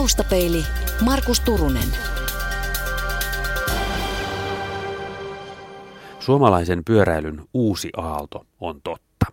Taustapeili 0.00 0.64
Markus 1.00 1.40
Turunen. 1.40 1.88
Suomalaisen 6.20 6.84
pyöräilyn 6.84 7.42
uusi 7.54 7.90
aalto 7.96 8.46
on 8.60 8.80
totta. 8.84 9.26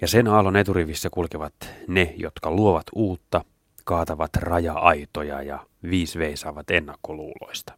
Ja 0.00 0.08
sen 0.08 0.28
aallon 0.28 0.56
eturivissä 0.56 1.10
kulkevat 1.10 1.54
ne, 1.88 2.14
jotka 2.16 2.50
luovat 2.50 2.86
uutta, 2.94 3.44
kaatavat 3.84 4.30
raja-aitoja 4.36 5.42
ja 5.42 5.66
viisveisaavat 5.90 6.70
ennakkoluuloista. 6.70 7.72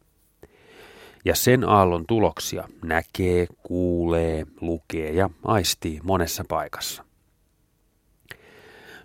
Ja 1.25 1.35
sen 1.35 1.63
aallon 1.63 2.05
tuloksia 2.07 2.67
näkee, 2.83 3.47
kuulee, 3.63 4.45
lukee 4.61 5.11
ja 5.11 5.29
aistii 5.43 5.99
monessa 6.03 6.43
paikassa. 6.47 7.06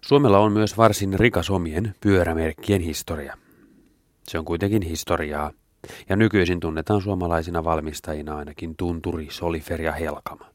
Suomella 0.04 0.38
on 0.38 0.52
myös 0.52 0.76
varsin 0.76 1.20
rikas 1.20 1.50
omien 1.50 1.94
pyörämerkkien 2.00 2.80
historia. 2.80 3.36
Se 4.28 4.38
on 4.38 4.44
kuitenkin 4.44 4.82
historiaa, 4.82 5.50
ja 6.08 6.16
nykyisin 6.16 6.60
tunnetaan 6.60 7.02
suomalaisina 7.02 7.64
valmistajina 7.64 8.36
ainakin 8.36 8.76
Tunturi, 8.76 9.28
Solifer 9.30 9.82
ja 9.82 9.92
Helkama. 9.92 10.46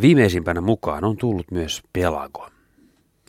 Viimeisimpänä 0.00 0.60
mukaan 0.60 1.04
on 1.04 1.16
tullut 1.16 1.50
myös 1.50 1.82
Pelago, 1.92 2.48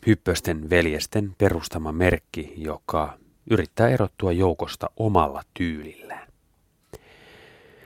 hyppösten 0.06 0.70
veljesten 0.70 1.34
perustama 1.38 1.92
merkki, 1.92 2.52
joka 2.56 3.18
yrittää 3.50 3.88
erottua 3.88 4.32
joukosta 4.32 4.90
omalla 4.96 5.42
tyylillään. 5.54 6.28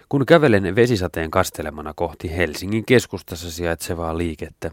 Kun 0.09 0.27
kävelen 0.27 0.77
vesisateen 0.77 1.31
kastelemana 1.31 1.93
kohti 1.97 2.37
Helsingin 2.37 2.85
keskustassa 2.85 3.51
sijaitsevaa 3.51 4.19
liikettä, 4.19 4.71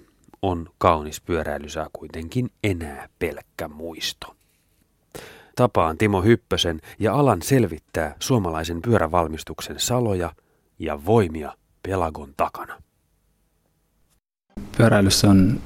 on 0.50 0.70
kaunis 0.78 1.22
pyöräilysää 1.22 1.88
kuitenkin 1.94 2.50
enää 2.64 3.10
pelkkä 3.20 3.68
muisto. 3.68 4.36
Tapaan 5.56 5.98
Timo 5.98 6.22
Hyppösen 6.22 6.82
ja 7.00 7.14
alan 7.14 7.42
selvittää 7.42 8.16
suomalaisen 8.20 8.82
pyörävalmistuksen 8.82 9.80
saloja 9.80 10.32
ja 10.80 11.06
voimia 11.06 11.54
Pelagon 11.84 12.34
takana. 12.38 12.82
Pyöräilyssä 14.78 15.30
on, 15.30 15.60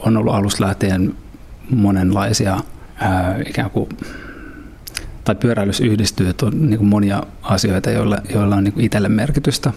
on 0.00 0.16
ollut 0.16 0.34
alusta 0.34 0.64
lähtien 0.64 1.14
monenlaisia 1.70 2.60
ää, 2.96 3.38
ikään 3.48 3.70
kuin 3.70 3.88
tai 5.24 5.34
pyöräilys 5.34 5.80
yhdistyy, 5.80 6.28
että 6.28 6.46
on 6.46 6.70
niin 6.70 6.84
monia 6.84 7.22
asioita, 7.42 7.90
joilla, 7.90 8.18
joilla 8.34 8.56
on 8.56 8.64
niin 8.64 8.80
itselle 8.80 9.08
merkitystä. 9.08 9.72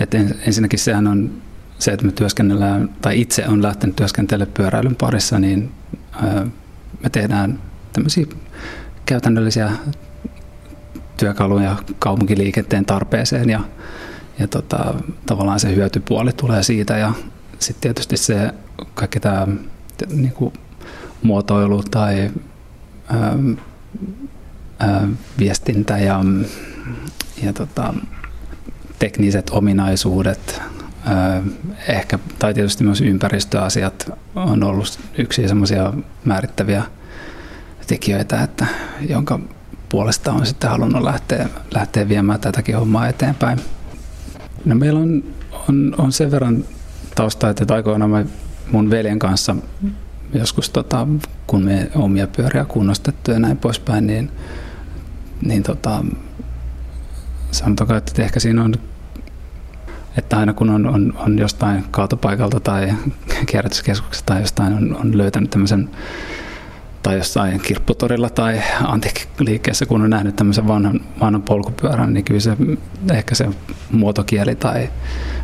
Et 0.00 0.14
ensinnäkin 0.14 0.78
sehän 0.78 1.06
on 1.06 1.42
se, 1.78 1.90
että 1.90 2.06
me 2.06 2.12
työskennellään, 2.12 2.88
tai 3.02 3.20
itse 3.20 3.48
on 3.48 3.62
lähtenyt 3.62 3.96
työskentelemään 3.96 4.54
pyöräilyn 4.54 4.96
parissa, 4.96 5.38
niin 5.38 5.72
me 7.02 7.10
tehdään 7.12 7.58
tämmöisiä 7.92 8.26
käytännöllisiä 9.06 9.70
työkaluja 11.16 11.76
kaupunkiliikenteen 11.98 12.84
tarpeeseen 12.84 13.50
ja, 13.50 13.60
ja 14.38 14.48
tota, 14.48 14.94
tavallaan 15.26 15.60
se 15.60 15.74
hyötypuoli 15.74 16.32
tulee 16.32 16.62
siitä 16.62 16.98
ja 16.98 17.12
sitten 17.58 17.80
tietysti 17.80 18.16
se 18.16 18.54
kaikki 18.94 19.20
tämä 19.20 19.46
niin 20.12 20.32
kuin 20.32 20.52
muotoilu 21.22 21.82
tai 21.90 22.30
ää, 23.08 23.36
ää, 24.78 25.08
viestintä 25.38 25.98
ja, 25.98 26.20
ja 27.42 27.52
tota, 27.52 27.94
tekniset 28.98 29.50
ominaisuudet, 29.50 30.62
ehkä, 31.88 32.18
tai 32.38 32.54
tietysti 32.54 32.84
myös 32.84 33.00
ympäristöasiat 33.00 34.12
on 34.34 34.64
ollut 34.64 34.98
yksi 35.18 35.48
semmoisia 35.48 35.92
määrittäviä 36.24 36.82
tekijöitä, 37.86 38.42
että, 38.42 38.66
jonka 39.08 39.40
puolesta 39.88 40.32
on 40.32 40.46
sitten 40.46 40.70
halunnut 40.70 41.02
lähteä, 41.02 41.48
lähteä 41.74 42.08
viemään 42.08 42.40
tätäkin 42.40 42.76
hommaa 42.76 43.08
eteenpäin. 43.08 43.60
No 44.64 44.74
meillä 44.74 45.00
on, 45.00 45.24
on, 45.68 45.94
on 45.98 46.12
sen 46.12 46.30
verran 46.30 46.64
taustaa, 47.14 47.50
että 47.50 47.74
aikoinaan 47.74 48.10
mä 48.10 48.24
mun 48.72 48.90
veljen 48.90 49.18
kanssa 49.18 49.56
joskus, 50.34 50.70
tota, 50.70 51.08
kun 51.46 51.64
me 51.64 51.90
omia 51.94 52.26
pyöriä 52.26 52.64
kunnostettu 52.64 53.30
ja 53.30 53.38
näin 53.38 53.56
poispäin, 53.56 54.06
niin, 54.06 54.30
niin 55.42 55.62
tota, 55.62 56.04
sanotaan, 57.50 57.96
että 57.96 58.22
ehkä 58.22 58.40
siinä 58.40 58.64
on 58.64 58.74
että 60.16 60.38
aina 60.38 60.52
kun 60.52 60.70
on, 60.70 60.86
on, 60.86 61.12
on 61.16 61.38
jostain 61.38 61.84
kaatopaikalta 61.90 62.60
tai 62.60 62.94
kierrätyskeskuksesta 63.46 64.26
tai 64.26 64.40
jostain 64.40 64.72
on, 64.72 64.96
on 64.96 65.18
löytänyt 65.18 65.50
tämmöisen 65.50 65.90
tai 67.02 67.16
jossain 67.16 67.60
kirpputorilla 67.60 68.30
tai 68.30 68.62
antiikkiliikkeessä, 68.84 69.86
kun 69.86 70.02
on 70.02 70.10
nähnyt 70.10 70.36
tämmöisen 70.36 70.68
vanhan, 70.68 71.00
vanhan 71.20 71.42
polkupyörän, 71.42 72.14
niin 72.14 72.24
kyllä 72.24 72.40
se 72.40 72.56
ehkä 73.12 73.34
se 73.34 73.48
muotokieli 73.90 74.54
tai 74.54 74.88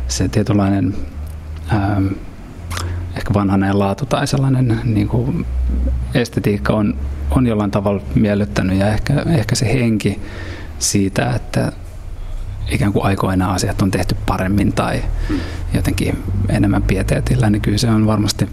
se 0.07 0.27
tietynlainen 0.27 0.95
ää, 1.69 2.01
ehkä 3.17 3.33
vanhainen 3.33 3.79
laatu 3.79 4.05
tai 4.05 4.27
sellainen 4.27 4.81
niin 4.83 5.07
kuin 5.07 5.45
estetiikka 6.13 6.73
on, 6.73 6.97
on 7.31 7.47
jollain 7.47 7.71
tavalla 7.71 8.01
miellyttänyt 8.15 8.79
ja 8.79 8.93
ehkä, 8.93 9.13
ehkä 9.13 9.55
se 9.55 9.73
henki 9.73 10.19
siitä, 10.79 11.31
että 11.35 11.71
ikään 12.71 12.93
kuin 12.93 13.05
aikoina 13.05 13.53
asiat 13.53 13.81
on 13.81 13.91
tehty 13.91 14.15
paremmin 14.25 14.73
tai 14.73 15.03
jotenkin 15.73 16.23
enemmän 16.49 16.83
pieteetillä, 16.83 17.49
niin 17.49 17.61
kyllä 17.61 17.77
se 17.77 17.89
on 17.89 18.07
varmasti, 18.07 18.49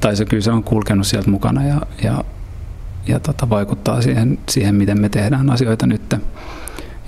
tai 0.00 0.16
se 0.16 0.24
kyllä 0.24 0.42
se 0.42 0.50
on 0.50 0.64
kulkenut 0.64 1.06
sieltä 1.06 1.30
mukana 1.30 1.64
ja, 1.64 1.80
ja, 2.02 2.24
ja 3.06 3.20
tota, 3.20 3.50
vaikuttaa 3.50 4.02
siihen, 4.02 4.38
siihen, 4.48 4.74
miten 4.74 5.00
me 5.00 5.08
tehdään 5.08 5.50
asioita 5.50 5.86
nyt. 5.86 6.14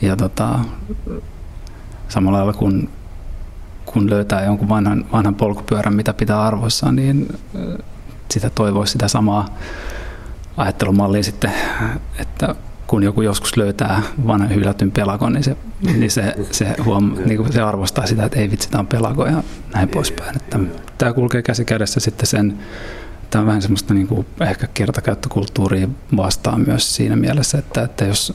Ja 0.02 0.16
tota, 0.16 0.58
samalla 2.08 2.38
lailla 2.38 2.52
kun, 2.52 2.88
kun 3.86 4.10
löytää 4.10 4.44
jonkun 4.44 4.68
vanhan, 4.68 5.04
vanhan 5.12 5.34
polkupyörän, 5.34 5.94
mitä 5.94 6.12
pitää 6.12 6.42
arvoissa, 6.42 6.92
niin 6.92 7.38
sitä 8.30 8.50
toivoisi 8.50 8.92
sitä 8.92 9.08
samaa 9.08 9.48
ajattelumallia 10.56 11.22
sitten, 11.22 11.52
että 12.18 12.54
kun 12.90 13.02
joku 13.02 13.22
joskus 13.22 13.56
löytää 13.56 14.02
vanhan 14.26 14.54
hylätyn 14.54 14.90
pelakon, 14.90 15.32
niin 15.32 15.44
se, 15.44 15.56
niin 15.82 16.10
se, 16.10 16.34
se, 16.50 16.74
huom, 16.84 17.14
niin 17.24 17.36
kuin 17.36 17.52
se 17.52 17.62
arvostaa 17.62 18.06
sitä, 18.06 18.24
että 18.24 18.40
ei 18.40 18.50
vitsi, 18.50 18.70
tämä 18.70 18.80
on 18.80 18.86
pelako 18.86 19.26
ja 19.26 19.42
näin 19.74 19.88
poispäin. 19.88 20.36
Että 20.36 20.58
tämä 20.98 21.12
kulkee 21.12 21.42
käsi 21.42 21.64
kädessä 21.64 22.00
sitten 22.00 22.26
sen, 22.26 22.58
tämä 23.30 23.40
on 23.40 23.46
vähän 23.46 23.62
semmoista 23.62 23.94
niin 23.94 24.06
kuin 24.06 24.26
ehkä 24.40 24.66
kertakäyttökulttuuria 24.74 25.88
vastaan 26.16 26.60
myös 26.66 26.96
siinä 26.96 27.16
mielessä, 27.16 27.58
että, 27.58 27.82
että 27.82 28.04
jos 28.04 28.34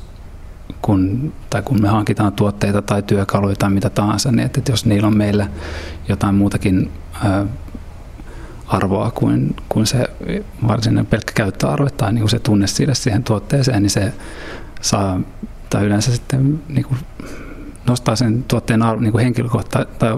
kun, 0.82 1.34
tai 1.50 1.62
kun 1.62 1.82
me 1.82 1.88
hankitaan 1.88 2.34
tuotteita 2.34 2.82
tai 2.82 3.04
työkaluja 3.04 3.56
tai 3.56 3.70
mitä 3.70 3.90
tahansa, 3.90 4.32
niin 4.32 4.46
että, 4.46 4.60
että 4.60 4.72
jos 4.72 4.86
niillä 4.86 5.08
on 5.08 5.18
meillä 5.18 5.48
jotain 6.08 6.36
muutakin 6.36 6.92
arvoa 8.68 9.12
kuin, 9.12 9.56
kuin 9.70 9.88
se 9.88 10.08
varsinainen 10.68 11.06
pelkkä 11.06 11.32
käyttöarvo 11.36 11.90
tai 11.90 12.14
niin 12.14 12.22
kuin 12.22 12.30
se 12.30 12.40
tunne 12.40 12.68
siitä 12.68 12.94
siihen 12.94 13.24
tuotteeseen, 13.24 13.82
niin 13.82 13.90
se 13.90 14.14
saa, 14.82 15.20
tai 15.70 15.86
yleensä 15.86 16.12
sitten 16.12 16.60
niin 16.70 16.86
kuin 16.86 17.00
nostaa 17.88 18.16
sen 18.16 18.44
tuotteen 18.48 18.82
arvo, 18.82 19.02
niin 19.02 19.12
kuin 19.12 19.24
henkilökohta, 19.24 19.86
tai 20.00 20.18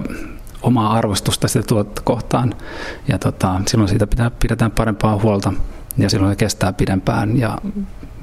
omaa 0.62 0.94
arvostusta 0.94 1.47
sitä 1.47 1.66
tuotetta 1.68 2.02
kohtaan. 2.06 2.53
Ja 3.08 3.19
tota, 3.19 3.62
silloin 3.68 3.90
siitä 3.90 4.08
pitää, 4.08 4.31
pidetään 4.40 4.72
parempaa 4.72 5.19
huolta 5.24 5.53
ja 5.97 6.09
silloin 6.09 6.31
se 6.31 6.35
kestää 6.35 6.74
pidempään 6.74 7.38
ja 7.38 7.58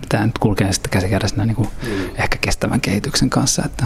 tämä 0.09 0.27
nyt 0.27 0.39
kulkee 0.39 0.73
sitten 0.73 0.91
käsikädessä 0.91 1.45
niin 1.45 1.57
kuin 1.57 1.69
mm. 1.83 1.91
ehkä 2.19 2.39
kestävän 2.41 2.81
kehityksen 2.81 3.31
kanssa. 3.31 3.63
Että. 3.67 3.85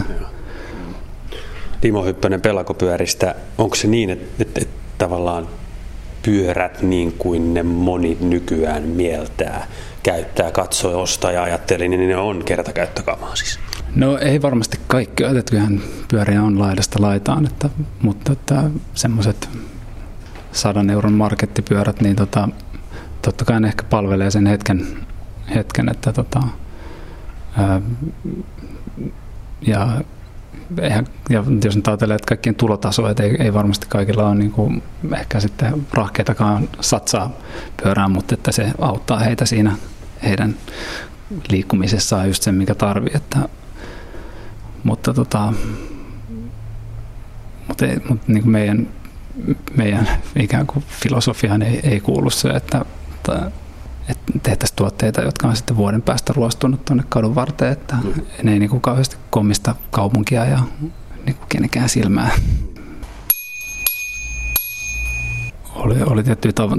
Timo 1.81 2.05
Hyppönen 2.05 2.41
pelakopyöristä, 2.41 3.35
onko 3.57 3.75
se 3.75 3.87
niin, 3.87 4.09
että, 4.09 4.43
että, 4.43 4.61
että 4.61 4.75
tavallaan 4.97 5.47
pyörät 6.21 6.81
niin 6.81 7.11
kuin 7.17 7.53
ne 7.53 7.63
moni 7.63 8.17
nykyään 8.21 8.83
mieltää, 8.83 9.67
käyttää, 10.03 10.51
katsoo, 10.51 11.01
ostaa 11.01 11.31
ja 11.31 11.43
ajatteli, 11.43 11.87
niin 11.87 12.09
ne 12.09 12.17
on 12.17 12.43
kertakäyttökamaa 12.45 13.35
siis. 13.35 13.59
No 13.95 14.17
ei 14.17 14.41
varmasti 14.41 14.79
kaikki, 14.87 15.23
että 15.23 15.51
kyllähän 15.51 15.81
pyöriä 16.11 16.43
on 16.43 16.59
laidasta 16.59 17.01
laitaan, 17.01 17.45
että, 17.45 17.69
mutta 18.01 18.31
että 18.31 18.63
semmoiset 18.93 19.49
sadan 20.51 20.89
euron 20.89 21.13
markettipyörät, 21.13 22.01
niin 22.01 22.15
tota, 22.15 22.49
totta 23.21 23.45
kai 23.45 23.61
ne 23.61 23.67
ehkä 23.67 23.83
palvelee 23.83 24.31
sen 24.31 24.45
hetken, 24.45 24.87
hetken 25.55 25.89
että 25.89 26.13
tota, 26.13 26.39
ää, 27.57 27.81
ja 29.61 30.01
eihän, 30.81 31.07
ja 31.29 31.43
jos 31.63 31.75
nyt 31.75 31.87
ajatellaan, 31.87 32.15
että 32.15 32.27
kaikkien 32.27 32.55
tulotaso, 32.55 33.09
että 33.09 33.23
ei, 33.23 33.35
ei 33.39 33.53
varmasti 33.53 33.85
kaikilla 33.89 34.27
ole 34.27 34.35
niin 34.35 34.51
kuin 34.51 34.83
ehkä 35.17 35.39
sitten 35.39 35.85
rahkeitakaan 35.93 36.69
satsaa 36.81 37.31
pyörään, 37.83 38.11
mutta 38.11 38.33
että 38.33 38.51
se 38.51 38.71
auttaa 38.79 39.19
heitä 39.19 39.45
siinä 39.45 39.75
heidän 40.23 40.55
liikkumisessaan 41.51 42.27
just 42.27 42.43
sen, 42.43 42.55
mikä 42.55 42.75
tarvii. 42.75 43.11
Että, 43.15 43.39
mutta 44.83 45.13
tota, 45.13 45.53
mutta, 47.67 47.85
ei, 47.85 47.97
mutta 48.09 48.31
niin 48.31 48.43
kuin 48.43 48.51
meidän, 48.51 48.87
meidän 49.77 50.09
ikään 50.35 50.67
kuin 50.67 50.85
filosofiaan 50.87 51.61
ei, 51.61 51.79
ei 51.83 51.99
kuulu 51.99 52.29
se, 52.29 52.49
että, 52.49 52.85
että, 53.15 53.51
vietäisi 54.47 54.73
tuotteita, 54.75 55.21
jotka 55.21 55.47
on 55.47 55.55
sitten 55.55 55.77
vuoden 55.77 56.01
päästä 56.01 56.33
ruostunut 56.33 56.85
tuonne 56.85 57.03
kadun 57.09 57.35
varteen, 57.35 57.71
että 57.71 57.95
mm. 58.03 58.21
ne 58.43 58.53
ei 58.53 58.59
niin 58.59 58.69
kuin 58.69 58.81
kauheasti 58.81 59.17
komista 59.29 59.75
kaupunkia 59.91 60.45
ja 60.45 60.59
niin 61.25 61.35
kuin 61.35 61.49
kenenkään 61.49 61.89
silmää. 61.89 62.31
Oli, 65.75 65.95
oli 66.05 66.23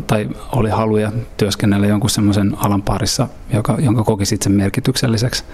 tai 0.06 0.28
oli 0.52 0.70
haluja 0.70 1.12
työskennellä 1.36 1.86
jonkun 1.86 2.10
semmoisen 2.10 2.56
alan 2.56 2.82
parissa, 2.82 3.28
joka, 3.52 3.76
jonka 3.78 4.04
koki 4.04 4.26
sitten 4.26 4.52
sen 4.52 4.60
merkitykselliseksi. 4.60 5.44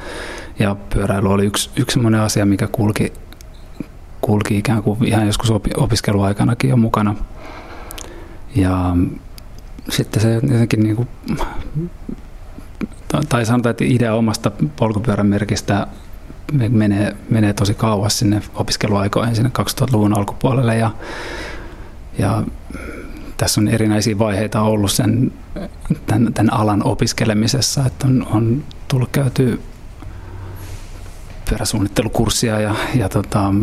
Ja 0.59 0.77
pyöräily 0.91 1.33
oli 1.33 1.47
yksi, 1.47 1.71
yksi 1.77 1.95
semmoinen 1.95 2.21
asia, 2.21 2.47
mikä 2.47 2.67
kulki, 2.67 3.13
kulki 4.21 4.59
ikään 4.59 4.83
kuin 4.83 5.05
ihan 5.05 5.27
joskus 5.27 5.53
opiskeluaikanakin 5.77 6.71
jo 6.71 6.77
mukana. 6.77 7.15
Ja 8.57 8.97
sitten 9.91 10.23
se 10.23 10.35
jotenkin 10.35 10.83
niin 10.83 10.97
kuin, 10.97 11.09
tai 13.29 13.47
sanotaan, 13.47 13.71
että 13.71 13.85
idea 13.85 14.15
omasta 14.15 14.51
polkupyörän 14.77 15.27
merkistä 15.27 15.87
menee, 16.69 17.17
menee 17.31 17.53
tosi 17.53 17.75
kauas 17.75 18.19
sinne 18.19 18.43
opiskeluaikoihin 18.55 19.37
sinne 19.37 19.51
2000-luvun 19.59 20.19
alkupuolelle 20.19 20.77
ja, 20.77 20.91
ja 22.19 22.43
tässä 23.37 23.61
on 23.61 23.69
erinäisiä 23.69 24.19
vaiheita 24.19 24.61
ollut 24.61 24.93
sen, 24.93 25.33
tämän, 26.07 26.33
tämän 26.33 26.53
alan 26.53 26.87
opiskelemisessa, 26.87 27.87
että 27.87 28.07
on, 28.07 28.27
on 28.31 28.65
tullut 28.89 29.09
käyty 29.13 29.61
pyöräsuunnittelukurssia 31.49 32.61
ja, 32.61 32.75
ja, 32.95 33.09
tota, 33.09 33.55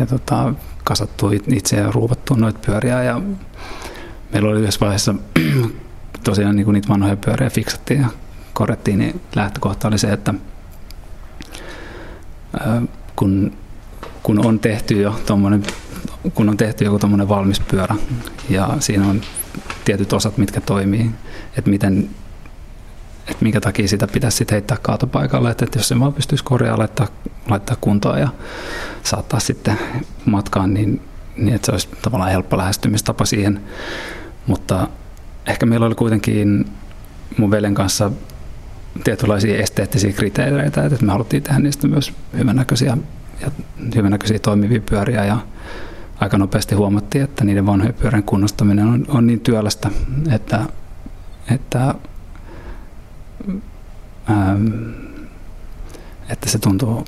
ja 0.00 0.06
tota, 0.06 0.54
kasattu 0.84 1.30
itse 1.46 1.76
ja 1.76 1.92
ruuvattu 1.92 2.34
noita 2.34 2.58
pyöriä 2.66 3.02
ja 3.02 3.20
meillä 4.32 4.48
oli 4.48 4.60
yhdessä 4.60 4.80
vaiheessa 4.80 5.14
tosiaan 6.24 6.56
niin 6.56 6.64
kuin 6.64 6.72
niitä 6.74 6.88
vanhoja 6.88 7.16
pyöriä 7.16 7.50
fiksattiin 7.50 8.00
ja 8.00 8.08
korjattiin, 8.52 8.98
niin 8.98 9.20
lähtökohta 9.36 9.88
oli 9.88 9.98
se, 9.98 10.12
että 10.12 10.34
kun, 13.16 13.52
kun 14.22 14.46
on 14.46 14.58
tehty 14.58 15.02
jo 15.02 15.20
tommonen, 15.26 15.62
kun 16.34 16.48
on 16.48 16.56
tehty 16.56 16.84
joku 16.84 16.98
tuommoinen 16.98 17.28
valmis 17.28 17.60
pyörä 17.60 17.96
ja 18.48 18.76
siinä 18.80 19.06
on 19.06 19.20
tietyt 19.84 20.12
osat, 20.12 20.38
mitkä 20.38 20.60
toimii, 20.60 21.10
että 21.56 21.70
miten 21.70 22.10
että 23.28 23.42
minkä 23.42 23.60
takia 23.60 23.88
sitä 23.88 24.06
pitäisi 24.06 24.36
sitten 24.36 24.54
heittää 24.54 24.76
kaatopaikalle, 24.82 25.50
että, 25.50 25.64
että 25.64 25.78
jos 25.78 25.88
se 25.88 26.00
vaan 26.00 26.12
pystyisi 26.12 26.44
korjaamaan, 26.44 26.78
laittaa, 26.78 27.06
laittaa 27.48 27.76
kuntoon 27.80 28.20
ja 28.20 28.28
saattaa 29.02 29.40
sitten 29.40 29.78
matkaan, 30.24 30.74
niin, 30.74 31.00
niin 31.36 31.54
että 31.54 31.66
se 31.66 31.72
olisi 31.72 31.88
tavallaan 32.02 32.30
helppo 32.30 32.56
lähestymistapa 32.56 33.24
siihen. 33.24 33.60
Mutta 34.46 34.88
ehkä 35.46 35.66
meillä 35.66 35.86
oli 35.86 35.94
kuitenkin 35.94 36.66
mun 37.38 37.50
veljen 37.50 37.74
kanssa 37.74 38.10
tietynlaisia 39.04 39.62
esteettisiä 39.62 40.12
kriteereitä, 40.12 40.84
että 40.84 41.04
me 41.04 41.12
haluttiin 41.12 41.42
tehdä 41.42 41.58
niistä 41.58 41.86
myös 41.86 42.12
hyvänäköisiä 42.38 42.96
ja 43.40 43.50
hyvänäköisiä 43.94 44.38
toimivia 44.38 44.80
pyöriä 44.80 45.24
ja 45.24 45.38
aika 46.20 46.38
nopeasti 46.38 46.74
huomattiin, 46.74 47.24
että 47.24 47.44
niiden 47.44 47.66
vanhojen 47.66 47.94
pyörien 47.94 48.22
kunnostaminen 48.22 48.86
on, 48.86 49.04
on 49.08 49.26
niin 49.26 49.40
työlästä, 49.40 49.90
että, 50.30 50.64
että, 51.50 51.94
ähm, 54.30 54.66
että 56.28 56.50
se 56.50 56.58
tuntuu 56.58 57.04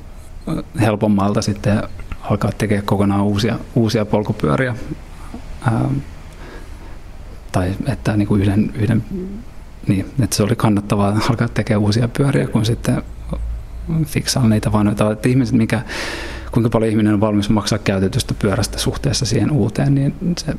helpommalta 0.81 1.41
sitten 1.41 1.83
alkaa 2.29 2.51
tekemään 2.57 2.85
kokonaan 2.85 3.23
uusia, 3.23 3.59
uusia 3.75 4.05
polkupyöriä. 4.05 4.75
Ähm, 5.67 5.95
tai 7.51 7.75
että 7.87 8.17
niin 8.17 8.27
kuin 8.27 8.41
yhden, 8.41 8.71
yhden 8.75 9.03
niin, 9.87 10.05
että 10.23 10.35
se 10.35 10.43
oli 10.43 10.55
kannattavaa 10.55 11.19
alkaa 11.29 11.47
tekemään 11.47 11.81
uusia 11.81 12.07
pyöriä 12.07 12.47
kuin 12.47 12.65
sitten 12.65 13.03
fiksaa 14.05 14.47
niitä 14.47 14.71
vanhoja. 14.71 15.11
Että 15.11 15.29
ihmiset, 15.29 15.55
mikä, 15.55 15.81
kuinka 16.51 16.69
paljon 16.69 16.91
ihminen 16.91 17.13
on 17.13 17.21
valmis 17.21 17.49
maksaa 17.49 17.79
käytetystä 17.79 18.33
pyörästä 18.33 18.77
suhteessa 18.77 19.25
siihen 19.25 19.51
uuteen, 19.51 19.95
niin 19.95 20.15
se, 20.37 20.53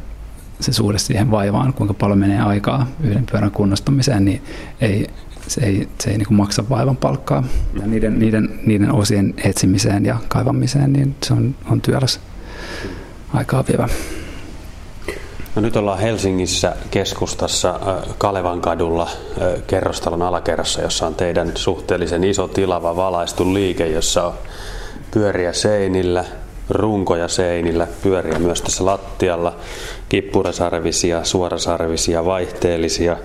se 0.60 0.72
suhde 0.72 0.98
siihen 0.98 1.30
vaivaan, 1.30 1.72
kuinka 1.72 1.94
paljon 1.94 2.18
menee 2.18 2.40
aikaa 2.40 2.86
yhden 3.02 3.26
pyörän 3.30 3.50
kunnostamiseen, 3.50 4.24
niin 4.24 4.42
ei, 4.80 5.06
se 5.48 5.60
ei, 5.60 5.88
se 6.00 6.10
ei 6.10 6.18
niin 6.18 6.34
maksa 6.34 6.64
vaivan 6.68 6.96
palkkaa. 6.96 7.44
Ja 7.80 7.86
niiden, 7.86 8.18
niiden, 8.18 8.60
niiden 8.66 8.92
osien 8.92 9.34
etsimiseen 9.44 10.04
ja 10.04 10.16
kaivamiseen, 10.28 10.92
niin 10.92 11.14
se 11.22 11.32
on, 11.32 11.54
on 11.70 11.80
työläs 11.80 12.20
aikaa 13.34 13.64
vievä. 13.68 13.88
No 15.54 15.62
nyt 15.62 15.76
ollaan 15.76 15.98
Helsingissä 15.98 16.76
keskustassa 16.90 17.80
Kalevan 18.18 18.60
kadulla 18.60 19.10
kerrostalon 19.66 20.22
alakerrassa, 20.22 20.82
jossa 20.82 21.06
on 21.06 21.14
teidän 21.14 21.52
suhteellisen 21.54 22.24
iso 22.24 22.48
tilava 22.48 22.96
valaistu 22.96 23.54
liike, 23.54 23.86
jossa 23.86 24.26
on 24.26 24.34
pyöriä 25.10 25.52
seinillä, 25.52 26.24
runkoja 26.70 27.28
seinillä, 27.28 27.86
pyöriä 28.02 28.38
myös 28.38 28.62
tässä 28.62 28.84
lattialla, 28.84 29.56
kippurasarvisia, 30.08 31.24
suorasarvisia, 31.24 32.24
vaihteellisia. 32.24 33.16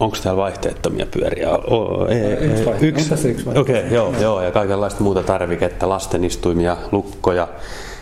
Onko 0.00 0.16
täällä 0.22 0.42
vaihteettomia 0.42 1.06
pyöriä? 1.06 1.50
O, 1.50 2.06
ei, 2.06 2.18
ei, 2.18 2.50
yksi. 2.80 3.28
yksi 3.28 3.48
Okei, 3.48 3.58
okay, 3.58 3.94
joo, 3.94 4.14
joo, 4.20 4.42
ja 4.42 4.50
kaikenlaista 4.50 5.02
muuta 5.02 5.22
tarviketta, 5.22 5.88
lastenistuimia, 5.88 6.76
lukkoja, 6.92 7.48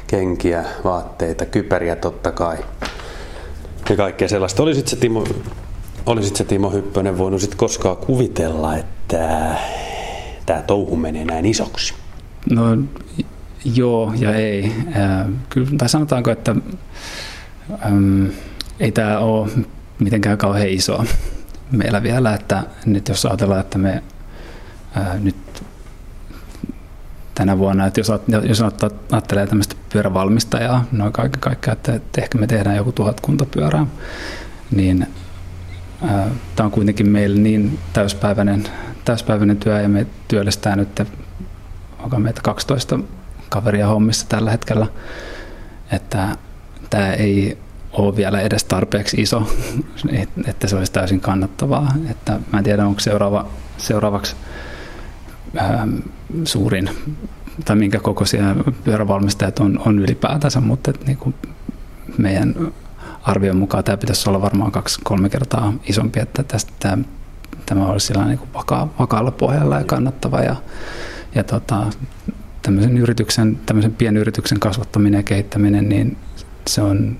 kenkiä, 0.06 0.64
vaatteita, 0.84 1.46
kypäriä 1.46 1.96
totta 1.96 2.32
kai 2.32 2.56
ja 3.90 3.96
kaikkea 3.96 4.28
sellaista. 4.28 4.62
Olisit 4.62 4.88
se 4.88 4.96
Timo, 4.96 5.24
olisit 6.06 6.36
se 6.36 6.44
Timo 6.44 6.70
Hyppönen 6.70 7.18
voinut 7.18 7.40
sit 7.40 7.54
koskaan 7.54 7.96
kuvitella, 7.96 8.76
että 8.76 9.56
tämä 10.46 10.62
touhu 10.62 10.96
menee 10.96 11.24
näin 11.24 11.46
isoksi? 11.46 11.94
No 12.50 12.62
joo 13.74 14.12
ja 14.18 14.34
ei. 14.34 14.72
kyllä, 15.48 15.68
tai 15.78 15.88
sanotaanko, 15.88 16.30
että 16.30 16.56
äm, 17.86 18.30
ei 18.80 18.92
tämä 18.92 19.18
ole 19.18 19.48
mitenkään 19.98 20.38
kauhean 20.38 20.68
iso 20.68 21.04
meillä 21.70 22.02
vielä, 22.02 22.34
että 22.34 22.62
nyt 22.86 23.08
jos 23.08 23.26
ajatellaan, 23.26 23.60
että 23.60 23.78
me 23.78 24.02
ää, 24.94 25.18
nyt 25.18 25.62
tänä 27.34 27.58
vuonna, 27.58 27.86
että 27.86 28.00
jos, 28.00 28.12
jos 28.42 28.62
ajattelee 29.12 29.46
tämmöistä 29.46 29.76
pyörävalmistajaa, 29.92 30.84
noin 30.92 31.12
kaiken 31.12 31.40
kaikkiaan, 31.40 31.76
että, 31.76 31.94
että 31.94 32.20
ehkä 32.20 32.38
me 32.38 32.46
tehdään 32.46 32.76
joku 32.76 32.92
tuhatkunta 32.92 33.44
pyörää, 33.44 33.86
niin 34.70 35.06
tämä 36.56 36.64
on 36.64 36.70
kuitenkin 36.70 37.08
meillä 37.08 37.40
niin 37.40 37.78
täyspäiväinen, 37.92 38.64
täyspäiväinen 39.04 39.56
työ 39.56 39.80
ja 39.80 39.88
me 39.88 40.06
työllistää 40.28 40.76
nyt, 40.76 41.02
onko 41.98 42.18
meitä 42.18 42.40
12 42.42 42.98
kaveria 43.48 43.86
hommissa 43.86 44.26
tällä 44.28 44.50
hetkellä, 44.50 44.86
että 45.92 46.36
tämä 46.90 47.12
ei 47.12 47.58
ole 47.98 48.16
vielä 48.16 48.40
edes 48.40 48.64
tarpeeksi 48.64 49.22
iso, 49.22 49.50
että 50.48 50.66
se 50.66 50.76
olisi 50.76 50.92
täysin 50.92 51.20
kannattavaa. 51.20 51.92
Että 52.10 52.40
mä 52.52 52.58
en 52.58 52.64
tiedä, 52.64 52.86
onko 52.86 53.00
seuraava, 53.00 53.46
seuraavaksi 53.78 54.36
ähm, 55.60 55.96
suurin 56.44 56.90
tai 57.64 57.76
minkä 57.76 57.98
kokoisia 57.98 58.56
pyörävalmistajat 58.84 59.58
on, 59.58 59.80
on 59.86 59.98
ylipäätänsä, 59.98 60.60
mutta 60.60 60.90
että 60.90 61.06
niin 61.06 61.18
kuin 61.18 61.34
meidän 62.18 62.72
arvion 63.22 63.56
mukaan 63.56 63.84
tämä 63.84 63.96
pitäisi 63.96 64.28
olla 64.28 64.42
varmaan 64.42 64.72
kaksi-kolme 64.72 65.28
kertaa 65.28 65.72
isompi, 65.88 66.20
että 66.20 66.42
tästä 66.42 66.72
tämä, 66.78 67.04
tämä 67.66 67.86
olisi 67.86 68.12
niin 68.26 68.38
kuin 68.38 68.52
vaka, 68.54 68.88
vakaalla 68.98 69.30
pohjalla 69.30 69.78
ja 69.78 69.84
kannattava 69.84 70.40
ja, 70.40 70.56
ja 71.34 71.44
tota, 71.44 71.86
tämmöisen 72.62 72.98
yrityksen, 72.98 73.58
tämmöisen 73.66 73.94
pienyrityksen 73.94 74.60
kasvattaminen 74.60 75.18
ja 75.18 75.22
kehittäminen, 75.22 75.88
niin 75.88 76.16
se 76.66 76.82
on, 76.82 77.16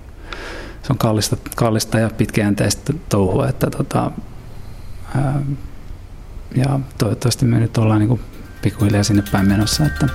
se 0.87 0.93
on 0.93 0.97
kallista, 0.97 1.37
kallista 1.55 1.99
ja 1.99 2.09
pitkäjänteistä 2.09 2.93
touhua, 3.09 3.47
että 3.47 3.69
tota, 3.69 4.11
ää, 5.15 5.41
ja 6.55 6.79
toivottavasti 6.97 7.45
me 7.45 7.59
nyt 7.59 7.77
ollaan 7.77 7.99
niin 7.99 8.07
kuin 8.09 8.21
pikkuhiljaa 8.61 9.03
sinne 9.03 9.23
päin 9.31 9.47
menossa. 9.47 9.85
Että 9.85 10.07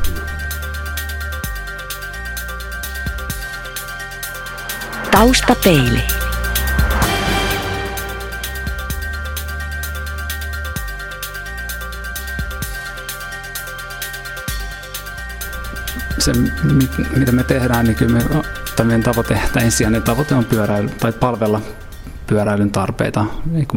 Taustapeili. 5.10 6.02
Se, 16.18 16.32
mitä 17.16 17.32
me 17.32 17.44
tehdään, 17.44 17.84
niin 17.84 17.96
kyllä 17.96 18.12
me, 18.12 18.24
tai 18.76 18.86
meidän 18.86 19.02
tavoite, 19.02 19.40
tai 19.52 19.64
ensisijainen 19.64 20.02
tavoite 20.02 20.34
on 20.34 20.44
pyöräily, 20.44 20.88
tai 20.88 21.12
palvella 21.12 21.60
pyöräilyn 22.26 22.70
tarpeita. 22.70 23.24
Niin 23.50 23.68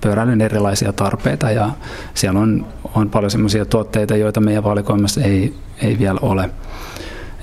pyöräilyn 0.00 0.40
erilaisia 0.40 0.92
tarpeita 0.92 1.50
ja 1.50 1.70
siellä 2.14 2.40
on, 2.40 2.66
on 2.94 3.10
paljon 3.10 3.30
sellaisia 3.30 3.64
tuotteita, 3.64 4.16
joita 4.16 4.40
meidän 4.40 4.64
valikoimassa 4.64 5.20
ei, 5.20 5.54
ei 5.82 5.98
vielä 5.98 6.18
ole. 6.22 6.50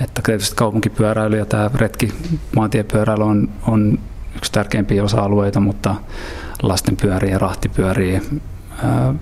Että 0.01 0.21
tietysti 0.25 0.55
kaupunkipyöräily 0.55 1.37
ja 1.37 1.45
tämä 1.45 1.69
retki 1.75 2.13
maantiepyöräily 2.55 3.23
on, 3.23 3.49
on 3.67 3.99
yksi 4.35 4.51
tärkeimpiä 4.51 5.03
osa-alueita, 5.03 5.59
mutta 5.59 5.95
lasten 6.61 6.97
pyöriä 6.97 7.31
ja 7.31 7.39
rahtipyöriä, 7.39 8.21
ää, 8.83 9.13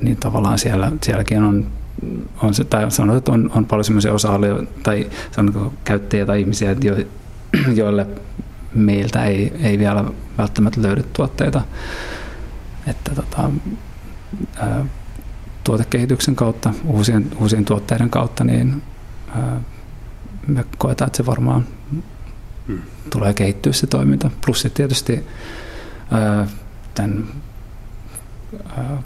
niin 0.00 0.16
tavallaan 0.16 0.58
siellä, 0.58 0.92
sielläkin 1.02 1.42
on, 1.42 1.66
on 2.42 2.54
se, 2.54 2.64
tai 2.64 2.90
sanotaan, 2.90 3.18
että 3.18 3.32
on, 3.32 3.50
on 3.54 3.66
paljon 3.66 3.84
sellaisia 3.84 4.12
osa-alueita 4.12 4.72
tai 4.82 5.10
sanotaan, 5.30 5.70
käyttäjiä 5.84 6.26
tai 6.26 6.40
ihmisiä, 6.40 6.76
jo, 6.82 6.96
joille 7.82 8.06
meiltä 8.74 9.24
ei, 9.24 9.52
ei 9.62 9.78
vielä 9.78 10.04
välttämättä 10.38 10.82
löydy 10.82 11.04
tuotteita. 11.12 11.62
Että 12.86 13.14
tota, 13.14 13.50
ää, 14.56 14.84
tuotekehityksen 15.64 16.36
kautta, 16.36 16.74
uusien, 16.84 17.30
uusien 17.40 17.64
tuotteiden 17.64 18.10
kautta, 18.10 18.44
niin 18.44 18.82
ää, 19.36 19.60
me 20.46 20.64
koetaan, 20.78 21.06
että 21.06 21.16
se 21.16 21.26
varmaan 21.26 21.66
hmm. 22.66 22.82
tulee 23.10 23.34
kehittyä 23.34 23.72
se 23.72 23.86
toiminta. 23.86 24.30
Plus 24.46 24.60
sitten 24.60 24.76
tietysti 24.76 25.26
ää, 26.10 26.46
tämän, 26.94 27.24
ää, 28.76 29.02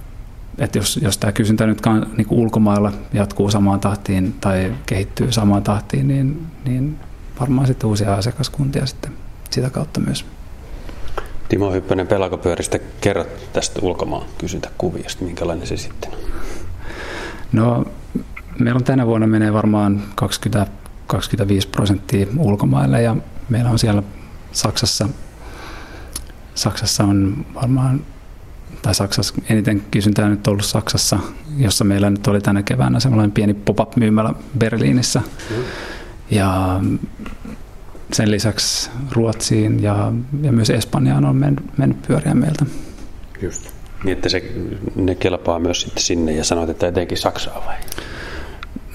että 0.59 0.79
jos, 0.79 1.01
jos 1.03 1.19
tämä 1.19 1.33
kysyntä 1.33 1.67
nyt 1.67 1.81
niin 2.17 2.27
kuin 2.27 2.41
ulkomailla 2.41 2.93
jatkuu 3.13 3.51
samaan 3.51 3.81
tahtiin 3.81 4.35
tai 4.41 4.75
kehittyy 4.87 5.33
samaan 5.33 5.63
tahtiin, 5.63 6.09
niin, 6.09 6.47
niin 6.65 6.99
varmaan 7.41 7.67
sitten 7.67 7.89
uusia 7.89 8.15
asiakaskuntia 8.15 8.87
sitten 8.87 9.13
sitä 9.51 9.71
kautta 9.71 10.01
myös. 10.01 10.25
Timo 11.49 11.73
Hyppönen 11.73 12.07
Pelakopyöristä, 12.07 12.79
kerrot 13.01 13.53
tästä 13.53 13.81
ulkomaan 13.83 14.27
kysyntäkuviosta, 14.39 15.25
minkälainen 15.25 15.67
se 15.67 15.77
sitten 15.77 16.11
on? 16.13 16.19
No, 17.53 17.85
meillä 18.59 18.79
on 18.79 18.85
tänä 18.85 19.07
vuonna 19.07 19.27
menee 19.27 19.53
varmaan 19.53 20.03
20 20.15 20.73
25 21.07 21.69
prosenttia 21.69 22.27
ulkomaille 22.39 23.03
ja 23.03 23.17
meillä 23.49 23.71
on 23.71 23.79
siellä 23.79 24.03
Saksassa, 24.53 25.09
Saksassa 26.55 27.05
on 27.05 27.47
varmaan, 27.55 28.01
tai 28.83 28.95
Saksassa 28.95 29.35
eniten 29.49 29.83
kysyntää 29.91 30.29
nyt 30.29 30.47
ollut 30.47 30.65
Saksassa, 30.65 31.19
jossa 31.57 31.85
meillä 31.85 32.11
nyt 32.11 32.27
oli 32.27 32.41
tänä 32.41 32.63
keväänä 32.63 33.01
semmoinen 33.01 33.33
pieni 33.33 33.55
pop-up 33.55 33.97
myymälä 33.97 34.35
Berliinissä. 34.59 35.21
Mm. 35.51 35.57
Ja 36.31 36.81
sen 38.13 38.31
lisäksi 38.31 38.91
Ruotsiin 39.13 39.83
ja, 39.83 40.13
ja 40.43 40.53
myös 40.53 40.71
Espanjaan 40.71 41.25
on 41.25 41.37
mennyt, 41.37 41.79
mennyt 41.79 42.03
pyöriä 42.03 42.35
meiltä. 42.35 42.67
Just. 43.43 43.71
Niin, 44.05 44.17
että 44.17 44.29
se, 44.29 44.53
ne 44.97 45.15
kelpaa 45.15 45.59
myös 45.59 45.81
sitten 45.81 46.03
sinne 46.03 46.33
ja 46.33 46.45
sanoit, 46.45 46.71
että 46.71 46.89
etenkin 46.89 47.19
Saksaa 47.19 47.63
vai? 47.67 47.77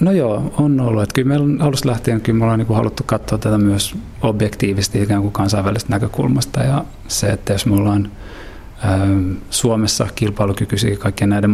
No 0.00 0.12
joo, 0.12 0.54
on 0.58 0.80
ollut. 0.80 1.02
Että 1.02 1.12
kyllä 1.14 1.28
meillä 1.28 1.44
on 1.44 1.62
alusta 1.62 1.88
lähtien 1.88 2.20
kyllä 2.20 2.38
me 2.38 2.44
ollaan 2.44 2.58
niin 2.58 2.76
haluttu 2.76 3.02
katsoa 3.06 3.38
tätä 3.38 3.58
myös 3.58 3.94
objektiivisesti 4.22 5.02
ikään 5.02 5.22
kuin 5.22 5.32
kansainvälisestä 5.32 5.92
näkökulmasta. 5.92 6.60
Ja 6.60 6.84
se, 7.08 7.26
että 7.26 7.52
jos 7.52 7.66
me 7.66 7.74
ollaan 7.76 8.10
Suomessa 9.50 10.06
kilpailukykyisiä 10.14 10.96
kaikkien 10.96 11.30
näiden 11.30 11.50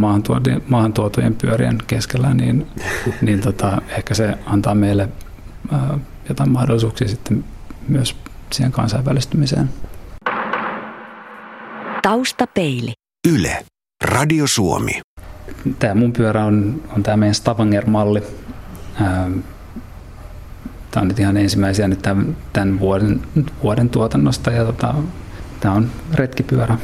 maahantuotujen 0.68 1.34
pyörien 1.34 1.78
keskellä, 1.86 2.34
niin, 2.34 2.66
niin 3.22 3.40
tota, 3.40 3.82
ehkä 3.88 4.14
se 4.14 4.38
antaa 4.46 4.74
meille 4.74 5.08
äh, 5.72 5.80
jotain 6.28 6.50
mahdollisuuksia 6.50 7.08
sitten 7.08 7.44
myös 7.88 8.16
siihen 8.52 8.72
kansainvälistymiseen. 8.72 9.70
Taustapeili. 12.02 12.92
Yle. 13.28 13.64
Radio 14.04 14.46
Suomi 14.46 15.00
tämä 15.78 15.94
mun 15.94 16.12
pyörä 16.12 16.44
on, 16.44 16.82
on 16.96 17.02
tämä 17.02 17.16
meidän 17.16 17.34
Stavanger-malli. 17.34 18.22
Tämä 20.90 21.02
on 21.02 21.08
nyt 21.08 21.18
ihan 21.18 21.36
ensimmäisiä 21.36 21.88
nyt 21.88 22.02
tämän, 22.02 22.36
tämän 22.52 22.80
vuoden, 22.80 23.22
vuoden 23.62 23.88
tuotannosta 23.88 24.50
ja 24.50 24.64
tota, 24.64 24.94
tämä 25.60 25.74
on 25.74 25.90
retkipyörä. 26.14 26.78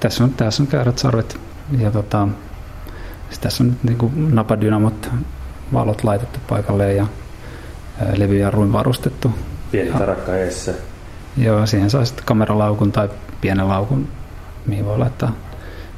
Tässä 0.00 0.24
on, 0.24 0.30
tässä 0.30 0.62
on 0.62 0.66
käyrät 0.66 0.98
sarvet 0.98 1.40
ja 1.78 1.90
tota, 1.90 2.28
tässä 3.40 3.64
on 3.64 3.70
nyt 3.70 3.84
niin 3.84 3.98
kuin 3.98 4.34
napadynamot, 4.34 5.10
valot 5.72 6.04
laitettu 6.04 6.38
paikalleen 6.48 6.96
ja 6.96 7.06
levyjarruin 8.16 8.72
varustettu. 8.72 9.30
Pieni 9.70 9.90
tarakka 9.90 10.36
eessä. 10.36 10.72
Joo, 11.36 11.66
siihen 11.66 11.90
saa 11.90 12.04
sitten 12.04 12.24
kameralaukun 12.24 12.92
tai 12.92 13.08
pienen 13.40 13.68
laukun, 13.68 14.08
mihin 14.66 14.84
voi 14.84 14.98
laittaa 14.98 15.32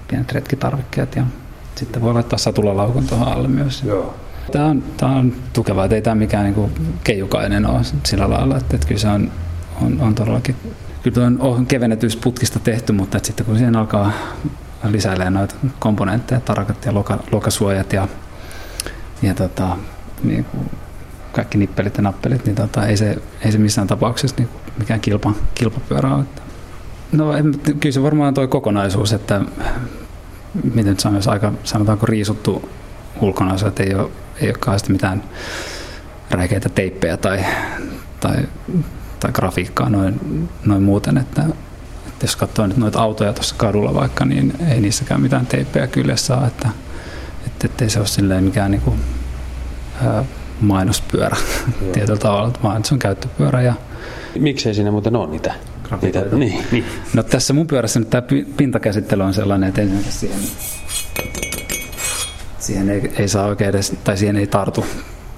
pienet 0.08 0.32
retkitarvikkeet 0.32 1.16
ja 1.16 1.24
sitten 1.74 2.02
voi 2.02 2.14
laittaa 2.14 2.38
satulalaukun 2.38 3.06
tuohon 3.06 3.28
alle 3.28 3.48
myös. 3.48 3.82
Joo. 3.82 4.14
Tämä 4.52 4.66
on, 4.66 4.82
tämä 4.96 5.12
on 5.12 5.32
tukeva, 5.52 5.84
että 5.84 5.94
ei 5.94 6.02
tämä 6.02 6.14
mikään 6.14 6.44
niin 6.44 6.54
kuin 6.54 6.72
keijukainen 7.04 7.66
ole 7.66 7.80
sillä 8.04 8.30
lailla, 8.30 8.56
että, 8.56 8.76
että 8.76 8.88
kyllä 8.88 9.00
se 9.00 9.08
on, 9.08 9.32
on, 9.82 10.00
on 10.00 10.14
todellakin, 10.14 10.56
kyllä 11.10 11.26
on, 11.26 11.40
on 11.40 11.66
tehty, 12.60 12.92
mutta 12.92 13.16
että 13.16 13.26
sitten 13.26 13.46
kun 13.46 13.56
siihen 13.56 13.76
alkaa 13.76 14.12
lisäilee 14.84 15.30
noita 15.30 15.54
komponentteja, 15.78 16.40
tarakat 16.40 16.84
ja 16.84 16.94
loka, 16.94 17.18
lokasuojat 17.32 17.92
ja, 17.92 18.08
ja 19.22 19.34
tota, 19.34 19.76
niin 20.22 20.44
kuin 20.44 20.70
kaikki 21.32 21.58
nippelit 21.58 21.96
ja 21.96 22.02
nappelit, 22.02 22.44
niin 22.44 22.56
tota, 22.56 22.86
ei, 22.86 22.96
se, 22.96 23.16
ei 23.44 23.52
se 23.52 23.58
missään 23.58 23.86
tapauksessa 23.86 24.36
niin 24.38 24.48
mikään 24.78 25.00
kilpa, 25.00 25.32
kilpapyörä 25.54 26.14
ole. 26.14 26.24
No 27.12 27.32
kyllä 27.80 27.92
se 27.92 28.02
varmaan 28.02 28.34
tuo 28.34 28.48
kokonaisuus, 28.48 29.12
että 29.12 29.40
miten 30.64 30.86
nyt 30.86 31.00
sanoisi, 31.00 31.30
aika 31.30 31.52
sanotaanko 31.64 32.06
riisuttu 32.06 32.68
ulkonäössä, 33.20 33.68
että 33.68 33.82
ei 33.82 33.94
ole, 33.94 34.10
ei 34.40 34.48
ole 34.48 34.58
mitään 34.88 35.22
räikeitä 36.30 36.68
teippejä 36.68 37.16
tai, 37.16 37.44
tai, 38.20 38.36
tai 39.20 39.32
grafiikkaa 39.32 39.88
noin, 39.88 40.48
noin 40.64 40.82
muuten, 40.82 41.18
että, 41.18 41.44
että 42.06 42.24
jos 42.24 42.36
katsoo 42.36 42.66
nyt 42.66 42.76
noita 42.76 43.00
autoja 43.00 43.32
tuossa 43.32 43.54
kadulla 43.58 43.94
vaikka, 43.94 44.24
niin 44.24 44.52
ei 44.68 44.80
niissäkään 44.80 45.20
mitään 45.20 45.46
teippejä 45.46 45.86
kyllä 45.86 46.16
saa, 46.16 46.46
että, 46.46 46.68
että 47.46 47.66
ettei 47.66 47.90
se 47.90 47.98
ole 47.98 48.06
silleen 48.06 48.44
mikään 48.44 48.70
niin 48.70 48.80
kuin, 48.80 49.00
ää, 50.06 50.24
mainospyörä 50.60 51.36
tietyllä 51.92 52.18
tavalla, 52.18 52.52
vaan 52.62 52.84
se 52.84 52.94
on 52.94 52.98
käyttöpyörä. 52.98 53.62
Ja... 53.62 53.74
Miksei 54.38 54.74
siinä 54.74 54.90
muuten 54.90 55.16
ole 55.16 55.30
niitä 55.30 55.54
grafikoita. 55.82 56.36
Niin, 56.36 56.64
niin. 56.72 56.84
No 57.14 57.22
tässä 57.22 57.52
mun 57.52 57.66
pyörässä 57.66 57.98
nyt 58.00 58.10
tämä 58.10 58.22
pintakäsittely 58.56 59.22
on 59.22 59.34
sellainen, 59.34 59.68
että 59.68 59.80
ensinnäkin 59.80 60.12
siihen, 60.12 60.38
siihen 62.58 62.90
ei, 62.90 63.12
ei 63.16 63.28
saa 63.28 63.46
oikein 63.46 63.70
edes, 63.70 63.96
tai 64.04 64.16
siihen 64.16 64.36
ei 64.36 64.46
tartu 64.46 64.86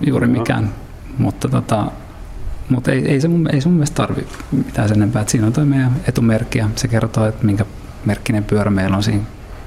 juuri 0.06 0.26
mikään. 0.26 0.64
No. 0.64 0.70
Mutta 1.18 1.48
tota, 1.48 1.86
mutta 2.68 2.92
ei, 2.92 3.08
ei, 3.08 3.20
se 3.20 3.28
mun, 3.28 3.54
ei 3.54 3.60
se 3.60 3.68
mun 3.68 3.76
mielestä 3.76 3.94
tarvi 3.94 4.26
mitään 4.52 4.88
sen 4.88 4.96
enempää. 4.96 5.22
Että 5.22 5.32
siinä 5.32 5.46
on 5.46 5.52
tuo 5.52 5.64
meidän 5.64 5.96
etumerkki 6.08 6.58
ja 6.58 6.68
se 6.76 6.88
kertoo, 6.88 7.26
että 7.26 7.44
minkä 7.44 7.64
merkkinen 8.04 8.44
pyörä 8.44 8.70
meillä 8.70 8.96
on 8.96 9.02
siinä 9.02 9.22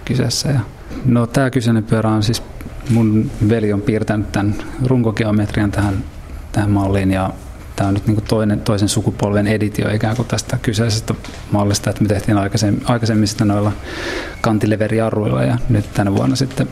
kyseessä. 0.06 0.50
Ja 0.50 0.60
no 1.06 1.28
tämä 1.28 1.50
kyseinen 1.50 1.84
pyörä 1.84 2.10
on 2.10 2.24
siis, 2.24 2.44
mun 2.90 3.32
veli 3.50 3.74
on 3.74 3.82
piirtänyt 3.82 4.32
tämän 4.32 4.56
runkogeometrian 4.86 5.72
tähän, 5.72 6.04
tähän 6.52 6.72
malliin 6.72 7.12
ja 7.12 7.30
tämä 7.76 7.88
on 7.88 7.94
nyt 7.94 8.08
niin 8.08 8.16
kuin 8.16 8.26
toinen, 8.26 8.62
toisen 8.62 8.90
sukupolven 8.90 9.48
editio 9.48 9.90
ikään 9.94 10.16
kuin 10.16 10.28
tästä 10.28 10.58
kyseisestä 10.62 11.14
mallista, 11.52 11.90
että 11.90 12.02
me 12.02 12.08
tehtiin 12.08 12.38
aikaisemmin, 12.38 12.82
aikaisemmin 12.86 13.28
sitä 13.28 13.46
noilla 13.46 13.72
kantileverijarruilla 14.42 15.44
ja 15.44 15.58
nyt 15.70 15.94
tänä 15.94 16.16
vuonna 16.16 16.36
sitten 16.36 16.68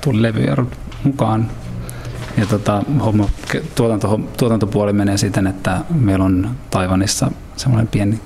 tuli 0.00 0.22
levyjarrut 0.22 0.78
mukaan. 1.04 1.50
Ja 2.36 2.46
tota, 2.46 2.82
homma, 3.04 3.28
tuotanto, 3.74 4.20
tuotantopuoli 4.38 4.92
menee 4.92 5.16
siten, 5.16 5.46
että 5.46 5.80
meillä 5.90 6.24
on 6.24 6.50
Taivanissa 6.70 7.30
semmoinen 7.56 7.88
pieni, 7.88 8.20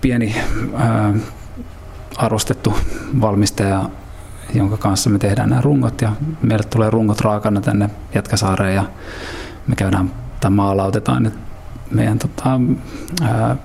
pieni 0.00 0.34
ää, 0.76 1.14
arvostettu 2.16 2.74
valmistaja, 3.20 3.90
jonka 4.54 4.76
kanssa 4.76 5.10
me 5.10 5.18
tehdään 5.18 5.48
nämä 5.48 5.60
rungot 5.60 6.02
ja 6.02 6.12
meille 6.42 6.64
tulee 6.64 6.90
rungot 6.90 7.20
raakana 7.20 7.60
tänne 7.60 7.90
Jätkäsaareen 8.14 8.74
ja 8.74 8.84
me 9.66 9.76
käydään 9.76 10.12
tai 10.40 10.50
maalautetaan 10.50 11.22
nyt 11.22 11.34
meidän 11.90 12.18
tota, 12.18 12.60
ää, 13.22 13.56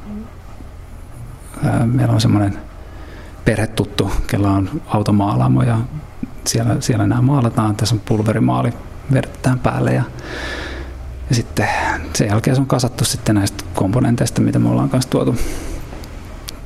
ää, 1.63 1.85
meillä 1.85 2.13
on 2.13 2.21
semmoinen 2.21 2.57
perhetuttu, 3.45 4.11
kella 4.27 4.51
on 4.51 4.81
automaalaamo 4.87 5.63
ja 5.63 5.77
siellä, 6.45 6.75
siellä 6.79 7.07
nämä 7.07 7.21
maalataan. 7.21 7.75
Tässä 7.75 7.95
on 7.95 8.01
pulverimaali, 8.05 8.73
vertetään 9.13 9.59
päälle 9.59 9.93
ja, 9.93 10.03
ja 11.29 11.35
sitten 11.35 11.67
sen 12.13 12.27
jälkeen 12.27 12.55
se 12.55 12.61
on 12.61 12.67
kasattu 12.67 13.05
sitten 13.05 13.35
näistä 13.35 13.63
komponenteista, 13.73 14.41
mitä 14.41 14.59
me 14.59 14.69
ollaan 14.69 14.89
kanssa 14.89 15.09
tuotu. 15.09 15.35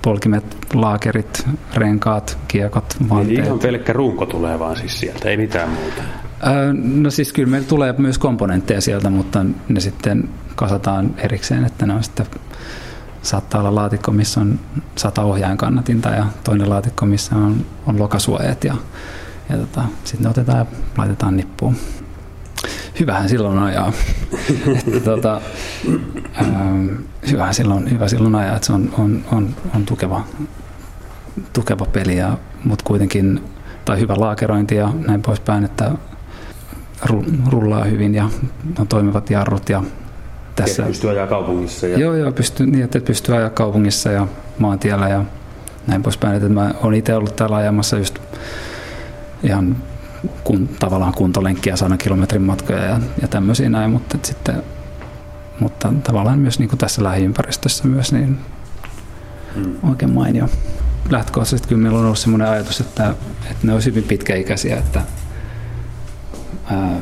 Polkimet, 0.01 0.58
laakerit, 0.74 1.48
renkaat, 1.74 2.38
kiekot, 2.48 2.98
vanteet. 3.10 3.39
Eli 3.39 3.46
ihan 3.48 3.60
pelkkä 3.60 3.94
runko 3.94 4.25
tulee 4.25 4.60
vaan 4.60 4.77
siis 4.77 5.00
sieltä, 5.00 5.29
ei 5.29 5.38
mitään 5.38 5.70
muuta. 5.70 6.01
No 6.74 7.12
siis 7.12 7.34
kyllä 7.34 7.50
meillä 7.50 7.67
tulee 7.67 7.96
myös 7.98 8.17
komponentteja 8.17 8.82
sieltä, 8.82 9.10
mutta 9.10 9.46
ne 9.70 9.79
sitten 9.79 10.29
kasataan 10.56 11.15
erikseen, 11.17 11.65
että 11.65 11.86
ne 11.86 11.94
on 11.94 12.03
sitten 12.03 12.25
saattaa 13.22 13.60
olla 13.62 13.75
laatikko, 13.75 14.12
missä 14.12 14.41
on 14.41 14.60
sata 14.96 15.24
ohjainkannatinta 15.24 16.10
ja 16.10 16.25
toinen 16.44 16.70
laatikko, 16.70 17.06
missä 17.06 17.36
on, 17.36 17.65
on 17.86 18.00
lokasuojat 18.00 18.63
ja, 18.63 18.75
ja 19.50 19.58
tota, 19.58 19.82
sitten 20.03 20.24
ne 20.24 20.29
otetaan 20.29 20.60
ja 20.60 20.65
laitetaan 20.98 21.38
nippuun. 21.38 21.75
Hyvähän 23.00 23.30
silloin 23.30 23.58
ajaa. 23.58 23.94
että, 24.77 25.00
tota, 25.00 25.42
ähm, 26.42 26.88
hyvähän 27.32 27.54
silloin, 27.54 27.92
hyvä 27.92 28.08
silloin 28.08 28.36
ajaa, 28.36 28.56
että 28.56 28.66
se 28.66 28.74
on, 28.74 28.94
on, 28.98 29.25
on, 29.32 29.56
on 29.75 29.86
tukeva, 29.86 30.24
tukeva 31.54 31.86
peli, 31.86 32.18
ja, 32.18 32.38
mutta 32.63 32.84
kuitenkin, 32.88 33.44
tai 33.86 34.00
hyvä 34.00 34.13
laakerointi 34.18 34.75
ja 34.75 34.94
näin 35.08 35.22
poispäin, 35.22 35.63
että 35.63 35.92
rullaa 37.50 37.84
hyvin 37.84 38.16
ja 38.16 38.30
on 38.80 38.88
toimivat 38.88 39.30
jarrut 39.30 39.70
ja 39.70 39.84
tässä. 40.56 40.82
Ja 40.82 40.88
pystyy 40.88 41.10
ajaa 41.10 41.27
kaupungissa. 41.27 41.88
Ja... 41.88 42.00
Joo, 42.00 42.16
joo, 42.16 42.32
pystyy, 42.32 42.68
niin, 42.68 42.84
että 42.84 43.00
pystyy 43.00 43.36
ajaa 43.36 43.50
kaupungissa 43.50 44.12
ja 44.12 44.27
maantiellä 44.60 45.10
ja 45.10 45.24
näin 45.88 46.04
poispäin. 46.04 46.36
Että 46.36 46.50
mä 46.50 46.74
olen 46.84 46.98
itse 46.98 47.16
ollut 47.16 47.36
täällä 47.36 47.56
ajamassa 47.56 47.98
just 47.98 48.20
ihan 49.44 49.77
kun, 50.44 50.70
tavallaan 50.80 51.14
kuntolenkkiä 51.14 51.76
100 51.76 51.98
kilometrin 51.98 52.42
matkoja 52.42 52.84
ja, 52.84 53.00
ja 53.22 53.28
tämmöisiä 53.28 53.70
näin, 53.70 53.92
mutta 53.92 54.18
sitten 54.24 54.64
mutta 55.60 55.94
tavallaan 56.04 56.40
myös 56.40 56.60
niin 56.60 56.70
kuin 56.70 56.80
tässä 56.80 57.04
lähiympäristössä 57.04 57.88
myös 57.88 58.12
niin 58.12 58.38
hmm. 59.56 59.90
oikein 59.90 60.12
mainio. 60.12 60.50
Lähtökohtaisesti 61.10 61.68
kyllä 61.68 61.82
meillä 61.82 62.00
on 62.00 62.06
ollut 62.06 62.18
sellainen 62.18 62.48
ajatus, 62.48 62.80
että, 62.82 63.10
että 63.52 63.68
ne 63.68 63.74
olisi 63.74 63.90
hyvin 63.90 64.04
pitkäikäisiä, 64.04 64.78
että 64.78 65.02
ää, 66.72 67.00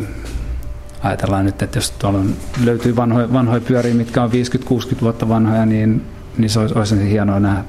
ajatellaan 1.04 1.46
nyt, 1.46 1.62
että 1.62 1.78
jos 1.78 1.92
tuolla 1.92 2.20
on, 2.20 2.36
löytyy 2.64 2.96
vanhoja, 2.96 3.34
vanhoja 3.34 3.62
pyöriä, 3.62 3.94
mitkä 3.94 4.24
on 4.24 4.32
50-60 4.32 5.02
vuotta 5.02 5.30
vanhoja, 5.30 5.66
niin, 5.66 6.06
niin 6.38 6.50
se 6.50 6.60
olisi, 6.60 6.76
olisi 6.78 7.10
hienoa 7.10 7.40
nähdä 7.40 7.64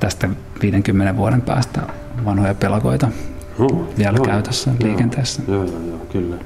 tästä 0.00 0.28
50 0.62 1.16
vuoden 1.16 1.42
päästä 1.42 1.82
vanhoja 2.24 2.54
pelakoita 2.54 3.08
huh, 3.58 3.88
vielä 3.98 4.18
huh, 4.18 4.26
käytössä 4.26 4.70
joo, 4.70 4.88
liikenteessä. 4.88 5.42
Joo, 5.48 5.64
joo, 5.64 5.80
joo, 5.80 5.98
kyllä. 5.98 6.36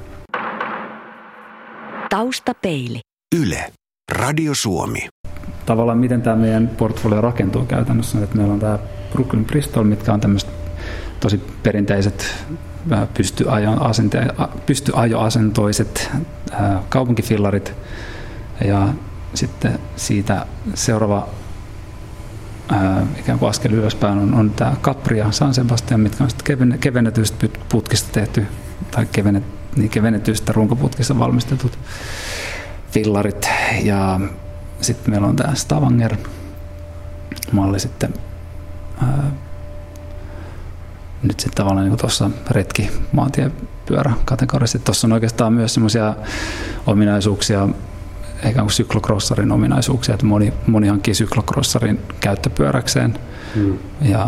Taustapeili. 2.09 2.99
Yle. 3.35 3.71
Radio 4.11 4.55
Suomi. 4.55 5.07
Tavallaan 5.65 5.97
miten 5.97 6.21
tämä 6.21 6.35
meidän 6.35 6.67
portfolio 6.67 7.21
rakentuu 7.21 7.65
käytännössä, 7.65 8.23
että 8.23 8.35
meillä 8.35 8.53
on 8.53 8.59
tämä 8.59 8.79
Brooklyn 9.11 9.45
Bristol, 9.45 9.83
mitkä 9.83 10.13
on 10.13 10.19
tämmöiset 10.19 10.49
tosi 11.19 11.37
perinteiset 11.63 12.45
pystyajoasentoiset 14.65 16.11
kaupunkifillarit 16.89 17.73
ja 18.65 18.87
sitten 19.33 19.79
siitä 19.95 20.45
seuraava 20.73 21.27
ää, 22.71 23.05
ikään 23.19 23.39
kuin 23.39 23.49
askel 23.49 23.73
ylöspäin 23.73 24.17
on, 24.17 24.33
on 24.33 24.49
tämä 24.49 24.75
Capri 24.81 25.17
ja 25.17 25.31
San 25.31 25.53
Sebastian, 25.53 25.99
mitkä 25.99 26.23
on 26.23 26.29
sitten 26.29 26.79
kevennetyistä 26.79 27.47
putkista 27.69 28.09
tehty 28.11 28.47
tai 28.91 29.05
kevennet, 29.11 29.43
niin 29.75 29.89
kevennetyistä 29.89 30.53
runkoputkista 30.53 31.19
valmistetut 31.19 31.79
fillarit 32.91 33.49
ja 33.83 34.19
sitten 34.81 35.11
meillä 35.11 35.27
on 35.27 35.35
tämä 35.35 35.55
Stavanger 35.55 36.15
malli 37.51 37.79
sitten 37.79 38.13
ää, 39.01 39.31
nyt 41.23 41.39
sitten 41.39 41.57
tavallaan 41.57 41.89
niin 41.89 41.97
tuossa 41.97 42.29
retki 42.49 42.89
maantiepyörä 43.11 44.13
kategorisesti. 44.25 44.85
Tuossa 44.85 45.07
on 45.07 45.11
oikeastaan 45.11 45.53
myös 45.53 45.73
semmoisia 45.73 46.15
ominaisuuksia, 46.87 47.69
ikään 48.49 48.65
kuin 48.65 48.71
syklokrossarin 48.71 49.51
ominaisuuksia, 49.51 50.13
että 50.13 50.25
moni, 50.25 50.53
moni 50.67 50.87
hankkii 50.87 51.13
syklokrossarin 51.13 51.99
käyttöpyöräkseen. 52.19 53.19
Hmm. 53.55 53.77
Ja 54.01 54.27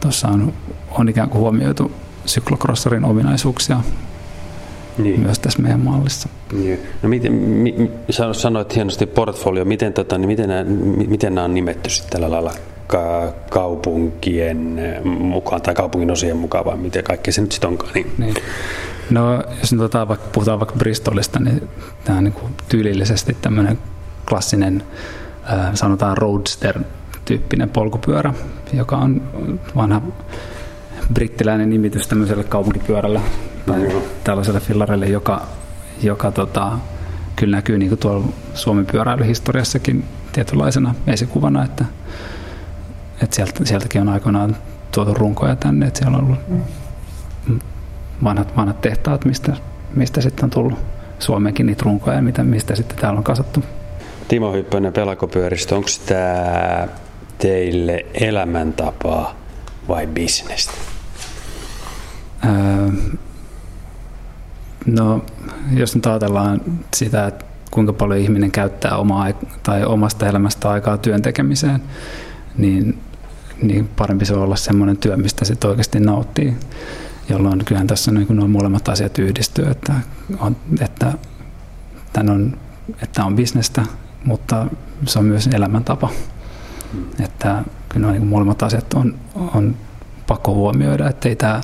tuossa 0.00 0.28
on, 0.28 0.52
on 0.90 1.08
ikään 1.08 1.30
kuin 1.30 1.40
huomioitu 1.40 1.92
syklokrossarin 2.26 3.04
ominaisuuksia 3.04 3.80
niin. 4.98 5.20
myös 5.20 5.38
tässä 5.38 5.62
meidän 5.62 5.80
mallissa. 5.80 6.28
Niin. 6.52 6.78
No 7.02 7.08
miten, 7.08 7.32
mi, 7.32 7.90
sanoit 8.32 8.74
hienosti 8.74 9.06
portfolio, 9.06 9.64
miten, 9.64 9.92
tota, 9.92 10.18
niin 10.18 10.28
miten, 10.28 10.48
nämä, 10.48 10.64
miten 11.08 11.34
nämä 11.34 11.44
on 11.44 11.54
nimetty 11.54 11.90
sitten 11.90 12.10
tällä 12.10 12.30
lailla 12.30 12.52
kaupunkien 13.50 14.80
mukaan 15.04 15.62
tai 15.62 15.74
kaupungin 15.74 16.10
osien 16.10 16.36
mukaan, 16.36 16.64
vai 16.64 16.76
miten 16.76 17.04
kaikki 17.04 17.32
se 17.32 17.40
nyt 17.40 17.52
sitten 17.52 17.68
onkaan. 17.68 17.92
Niin. 17.94 18.12
Niin. 18.18 18.34
No, 19.10 19.42
jos 19.60 19.72
nyt 19.72 19.80
otetaan 19.80 20.08
vaikka, 20.08 20.26
puhutaan 20.32 20.60
vaikka 20.60 20.76
Bristolista, 20.76 21.40
niin 21.40 21.68
tämä 22.04 22.18
on 22.18 22.24
niin 22.24 22.32
kuin 22.34 22.52
tyylillisesti 22.68 23.36
tämmöinen 23.40 23.78
klassinen, 24.28 24.82
äh, 25.52 25.74
sanotaan 25.74 26.18
roadster-tyyppinen 26.18 27.70
polkupyörä, 27.70 28.34
joka 28.72 28.96
on 28.96 29.22
vanha 29.76 30.02
brittiläinen 31.14 31.70
nimitys 31.70 32.08
tämmöiselle 32.08 32.44
kaupunkipyörälle 32.44 33.20
tai 33.66 33.80
mm. 33.80 34.00
tällaiselle 34.24 34.60
fillarille, 34.60 35.06
joka, 35.06 35.46
joka 36.02 36.30
tota, 36.30 36.72
kyllä 37.36 37.56
näkyy 37.56 37.78
niin 37.78 37.88
kuin 37.88 37.98
tuolla 37.98 38.28
Suomen 38.54 38.86
pyöräilyhistoriassakin 38.86 40.04
tietynlaisena 40.32 40.94
esikuvana, 41.06 41.64
että 41.64 41.84
et 43.22 43.32
sieltä, 43.32 43.64
sieltäkin 43.64 44.00
on 44.00 44.08
aikoinaan 44.08 44.56
tuotu 44.92 45.14
runkoja 45.14 45.56
tänne, 45.56 45.86
että 45.86 45.98
siellä 45.98 46.18
on 46.18 46.24
ollut 46.24 46.38
vanhat, 48.24 48.56
vanhat 48.56 48.80
tehtaat, 48.80 49.24
mistä, 49.24 49.56
mistä 49.94 50.20
sitten 50.20 50.44
on 50.44 50.50
tullut 50.50 50.78
Suomeenkin 51.18 51.66
niitä 51.66 51.82
runkoja, 51.84 52.22
mitä, 52.22 52.44
mistä 52.44 52.76
sitten 52.76 52.98
täällä 52.98 53.18
on 53.18 53.24
kasattu. 53.24 53.64
Timo 54.28 54.52
Hyppönen 54.52 54.92
Pelakopyöristä, 54.92 55.76
onko 55.76 55.88
tämä 56.06 56.88
teille 57.38 58.06
elämäntapaa 58.14 59.34
vai 59.88 60.06
bisnestä? 60.06 60.72
Öö, 62.44 62.88
no, 64.86 65.24
jos 65.76 65.94
nyt 65.94 66.06
ajatellaan 66.06 66.60
sitä, 66.94 67.26
että 67.26 67.44
kuinka 67.70 67.92
paljon 67.92 68.20
ihminen 68.20 68.50
käyttää 68.50 68.96
omaa 68.96 69.26
tai 69.62 69.84
omasta 69.84 70.28
elämästä 70.28 70.70
aikaa 70.70 70.98
työn 70.98 71.22
tekemiseen, 71.22 71.82
niin 72.58 72.98
niin 73.62 73.88
parempi 73.96 74.24
se 74.24 74.34
on 74.34 74.42
olla 74.42 74.56
semmoinen 74.56 74.96
työ, 74.96 75.16
mistä 75.16 75.44
se 75.44 75.54
oikeasti 75.64 76.00
nauttii. 76.00 76.56
Jolloin 77.28 77.64
kyllähän 77.64 77.86
tässä 77.86 78.12
niin 78.12 78.26
nuo 78.28 78.48
molemmat 78.48 78.88
asiat 78.88 79.18
yhdistyy, 79.18 79.66
että 79.70 79.92
on, 80.38 80.56
että, 80.80 81.12
tämän 82.12 82.34
on, 82.34 82.58
että 83.02 83.24
on 83.24 83.36
bisnestä, 83.36 83.82
mutta 84.24 84.66
se 85.06 85.18
on 85.18 85.24
myös 85.24 85.46
elämäntapa. 85.46 86.10
Että 87.24 87.64
kyllä 87.88 88.06
nuo 88.06 88.12
niin 88.12 88.26
molemmat 88.26 88.62
asiat 88.62 88.94
on, 88.94 89.14
on 89.54 89.76
pakko 90.26 90.54
huomioida, 90.54 91.08
että 91.08 91.28
ei 91.28 91.36
tämä, 91.36 91.60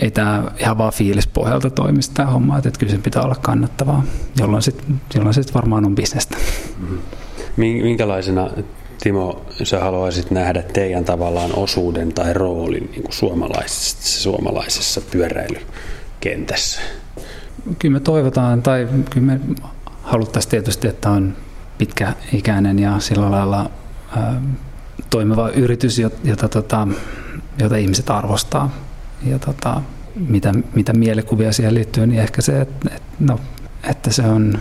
ei 0.00 0.10
tämä 0.10 0.44
ihan 0.58 0.78
vaan 0.78 0.92
fiilispohjalta 0.92 1.70
toimi 1.70 2.00
tämä 2.14 2.30
homma, 2.30 2.58
että 2.58 2.70
kyllä 2.78 2.90
sen 2.90 3.02
pitää 3.02 3.22
olla 3.22 3.34
kannattavaa, 3.34 4.02
jolloin 4.38 4.62
sitten 4.62 5.00
jolloin 5.14 5.34
sit 5.34 5.54
varmaan 5.54 5.86
on 5.86 5.94
bisnestä. 5.94 6.36
Minkälaisena 7.56 8.50
Timo, 9.02 9.46
sä 9.62 9.80
haluaisit 9.80 10.30
nähdä 10.30 10.62
teidän 10.62 11.04
tavallaan 11.04 11.50
osuuden 11.54 12.12
tai 12.12 12.32
roolin 12.32 12.90
niin 12.90 13.02
kuin 13.02 13.12
suomalaisessa, 13.12 14.20
suomalaisessa 14.20 15.00
pyöräilykentässä? 15.00 16.80
Kyllä 17.78 17.92
me 17.92 18.00
toivotaan, 18.00 18.62
tai 18.62 18.88
kyllä 19.10 19.26
me 19.26 19.40
haluttaisiin 20.02 20.50
tietysti, 20.50 20.88
että 20.88 21.10
on 21.10 21.36
pitkäikäinen 21.78 22.78
ja 22.78 22.98
sillä 22.98 23.30
lailla 23.30 23.70
ää, 24.16 24.40
toimiva 25.10 25.48
yritys, 25.48 25.98
jota, 26.24 26.48
tota, 26.48 26.88
jota 27.58 27.76
ihmiset 27.76 28.10
arvostaa. 28.10 28.70
Ja 29.22 29.38
tota, 29.38 29.82
mitä, 30.28 30.52
mitä 30.74 30.92
mielikuvia 30.92 31.52
siihen 31.52 31.74
liittyy, 31.74 32.06
niin 32.06 32.20
ehkä 32.20 32.42
se, 32.42 32.60
että, 32.60 32.88
että, 32.94 33.08
no, 33.20 33.40
että 33.90 34.12
se 34.12 34.22
on 34.22 34.58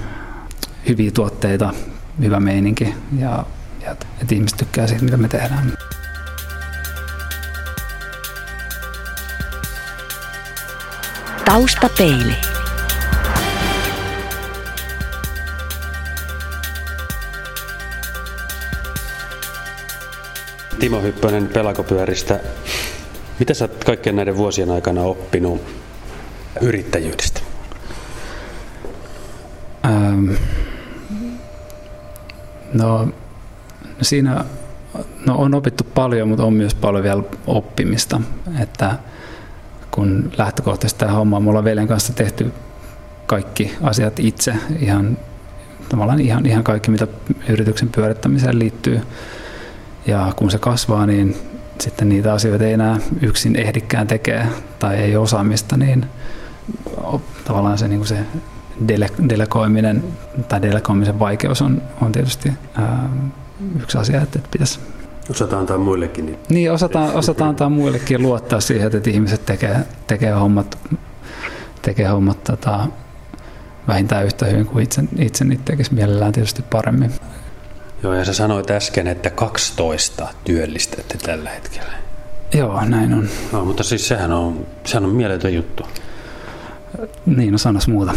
hyviä 0.88 1.12
tuotteita, 1.12 1.74
hyvä 2.22 2.40
meininki 2.40 2.94
ja 3.20 3.46
ja 3.88 3.92
että 4.22 4.36
ihmiset 4.36 4.58
tykkää 4.58 4.88
siitä, 4.88 5.04
mitä 5.04 5.18
me 5.18 5.28
tehdään. 5.28 5.74
Taustapeili. 11.46 12.36
Timo 20.80 21.02
Hyppönen 21.02 21.48
Pelakopyöristä. 21.48 22.40
Mitä 23.40 23.54
sä 23.54 23.66
oot 23.66 23.84
kaikkien 23.84 24.16
näiden 24.16 24.38
vuosien 24.38 24.72
aikana 24.72 25.02
oppinut 25.02 25.62
yrittäjyydestä? 26.62 27.42
Ähm, 29.86 30.32
no 32.74 33.08
No 33.98 34.04
siinä 34.04 34.46
no 35.26 35.36
on 35.36 35.56
opittu 35.56 35.84
paljon, 35.84 36.28
mutta 36.28 36.44
on 36.44 36.54
myös 36.54 36.76
paljon 36.76 37.04
vielä 37.04 37.24
oppimista. 37.48 38.22
Että 38.60 38.96
kun 39.92 40.32
lähtökohtaisesti 40.38 41.00
tämä 41.00 41.12
homma, 41.12 41.40
mulla 41.40 41.60
on 41.60 41.66
veljen 41.66 41.88
kanssa 41.88 42.14
tehty 42.14 42.52
kaikki 43.26 43.76
asiat 43.82 44.20
itse, 44.20 44.56
ihan, 44.80 45.18
tavallaan 45.90 46.20
ihan, 46.20 46.46
ihan 46.46 46.64
kaikki, 46.64 46.92
mitä 46.92 47.08
yrityksen 47.50 47.90
pyörittämiseen 47.90 48.60
liittyy. 48.60 49.02
Ja 50.08 50.34
kun 50.36 50.52
se 50.52 50.58
kasvaa, 50.58 51.06
niin 51.06 51.36
sitten 51.80 52.10
niitä 52.10 52.34
asioita 52.34 52.66
ei 52.66 52.74
enää 52.74 53.00
yksin 53.22 53.56
ehdikään 53.56 54.08
tekee 54.08 54.48
tai 54.80 54.96
ei 54.96 55.18
osaamista, 55.18 55.78
niin 55.78 56.06
tavallaan 57.46 57.78
se, 57.78 57.88
niin 57.88 58.00
kuin 58.00 58.08
se 58.08 58.18
dele- 58.88 59.30
delegoiminen 59.30 60.04
tai 60.48 60.62
delegoimisen 60.62 61.20
vaikeus 61.20 61.62
on, 61.62 61.82
on 62.02 62.12
tietysti 62.12 62.54
ää, 62.76 63.10
yksi 63.82 63.98
asia, 63.98 64.22
että, 64.22 64.40
että 64.40 64.50
pitäisi 64.52 64.80
Osataan 65.30 65.60
antaa 65.60 65.78
muillekin. 65.78 66.26
Niin, 66.26 66.40
niin 66.50 66.72
osataan, 66.72 67.16
osataan 67.16 67.50
antaa 67.50 67.70
muillekin 67.70 68.22
luottaa 68.22 68.60
siihen, 68.60 68.96
että 68.96 69.10
ihmiset 69.10 69.46
tekee, 69.46 69.80
tekee 70.08 70.32
hommat, 70.32 70.78
tekee 71.82 72.08
hommat 72.08 72.44
tota, 72.44 72.88
vähintään 73.88 74.26
yhtä 74.26 74.46
hyvin 74.46 74.66
kuin 74.66 74.84
itse, 74.84 75.04
itse 75.20 75.46
niitä 75.46 75.64
tekisi 75.66 75.94
mielellään 75.94 76.32
tietysti 76.34 76.62
paremmin. 76.62 77.12
Joo, 78.04 78.14
ja 78.14 78.26
sä 78.26 78.34
sanoit 78.34 78.72
äsken, 78.72 79.08
että 79.08 79.30
12 79.30 80.28
työllistätte 80.44 81.18
tällä 81.18 81.50
hetkellä. 81.50 81.94
Joo, 82.54 82.86
näin 82.86 83.14
on. 83.14 83.30
No, 83.52 83.66
mutta 83.66 83.84
siis 83.84 84.08
sehän 84.08 84.32
on, 84.32 84.66
sehän 84.86 85.06
on 85.06 85.12
mieletön 85.12 85.54
juttu. 85.54 85.84
Niin, 87.26 87.52
no 87.52 87.58
sanas 87.58 87.88
muuta. 87.88 88.14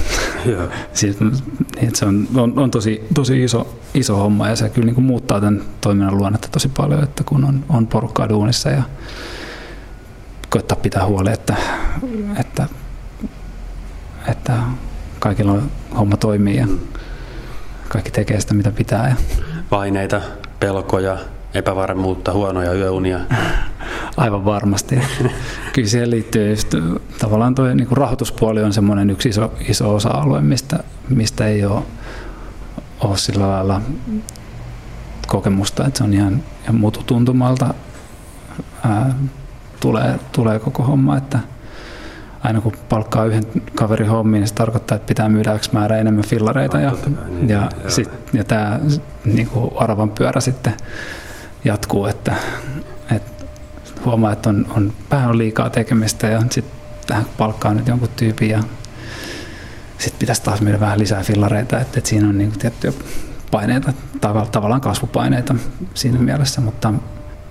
Joo. 0.47 0.69
siis, 0.93 1.17
niin, 1.81 1.95
se 1.95 2.07
on, 2.07 2.29
on, 2.35 2.59
on 2.59 2.71
tosi, 2.71 3.07
tosi 3.15 3.45
iso, 3.45 3.79
iso 3.95 4.17
homma 4.17 4.49
ja 4.49 4.57
se 4.57 4.69
kyllä 4.69 4.87
niin 4.87 4.95
kuin 4.95 5.05
muuttaa 5.05 5.41
tämän 5.41 5.63
toiminnan 5.81 6.19
luonnetta 6.19 6.49
tosi 6.49 6.69
paljon, 6.69 7.03
että 7.03 7.25
kun 7.25 7.45
on, 7.45 7.65
on 7.69 7.87
porukkaa 7.87 8.29
duunissa 8.29 8.71
ja 8.71 8.83
koittaa 10.51 10.79
pitää 10.83 11.07
huoli, 11.07 11.33
että, 11.33 11.57
että, 12.41 12.67
että 14.29 14.53
kaikilla 15.19 15.53
on 15.53 15.71
homma 15.99 16.17
toimii 16.17 16.57
ja 16.57 16.67
kaikki 17.89 18.11
tekee 18.11 18.41
sitä, 18.41 18.55
mitä 18.55 18.71
pitää. 18.71 19.09
Ja 19.09 19.17
Paineita, 19.71 20.21
pelkoja, 20.61 21.19
epävarmuutta, 21.55 22.33
huonoja 22.33 22.73
yöunia. 22.73 23.21
Aivan 24.17 24.45
varmasti. 24.45 25.01
Kyllä 25.73 25.89
siihen 25.89 26.11
liittyy 26.11 26.51
just, 26.51 26.75
tavallaan 27.19 27.55
tuo 27.55 27.75
niin 27.75 27.89
rahoituspuoli 27.91 28.63
on 28.63 28.73
semmoinen 28.73 29.11
yksi 29.11 29.29
iso, 29.29 29.53
iso 29.69 29.95
osa-alue, 29.95 30.41
mistä, 30.41 30.79
mistä 31.09 31.47
ei 31.47 31.65
ole, 31.65 31.83
ole 33.01 33.17
sillä 33.17 33.49
lailla 33.49 33.81
kokemusta, 35.27 35.87
että 35.87 35.99
se 35.99 36.05
on 36.05 36.15
ihan, 36.15 36.43
ihan 36.63 36.75
mututuntumalta 36.75 37.75
ää, 38.85 39.15
tulee, 39.81 40.19
tulee 40.33 40.59
koko 40.59 40.83
homma, 40.83 41.17
että 41.17 41.39
aina 42.45 42.61
kun 42.61 42.73
palkkaa 42.89 43.25
yhden 43.25 43.45
kaverin 43.75 44.09
hommiin, 44.09 44.41
niin 44.41 44.49
se 44.49 44.55
tarkoittaa, 44.55 44.97
että 44.97 45.07
pitää 45.07 45.29
myydä 45.29 45.55
yksi 45.55 45.71
määrä 45.73 45.99
enemmän 45.99 46.25
fillareita 46.25 46.81
ja, 46.81 46.93
niin, 47.29 47.49
ja, 47.49 47.69
sit, 47.89 48.11
ja 48.33 48.45
tämä 48.45 48.81
niin 49.25 49.51
aravan 49.77 50.11
pyörä 50.11 50.41
sitten 50.41 50.75
jatkuu, 51.65 52.07
että, 52.07 52.35
että 53.17 53.45
huomaa, 54.05 54.33
että 54.33 54.49
on, 54.49 54.67
on 54.77 54.93
vähän 55.11 55.39
liikaa 55.39 55.71
tekemistä 55.71 56.27
ja 56.27 56.43
sitten 56.51 56.81
tähän 57.07 57.27
palkkaa 57.39 57.75
nyt 57.75 57.89
jonkun 57.89 58.09
tyypin 58.17 58.51
ja 58.51 58.63
sitten 59.99 60.19
pitäisi 60.19 60.43
taas 60.43 60.61
myydä 60.61 60.81
vähän 60.81 60.99
lisää 60.99 61.23
fillareita, 61.23 61.81
että, 61.81 61.99
että 61.99 62.11
siinä 62.11 62.29
on 62.29 62.39
niin 62.39 62.53
tiettyjä 62.53 62.93
paineita, 63.51 63.93
tavallaan 64.53 64.81
kasvupaineita 64.81 65.55
siinä 65.95 66.19
mielessä, 66.19 66.61
mutta 66.61 66.95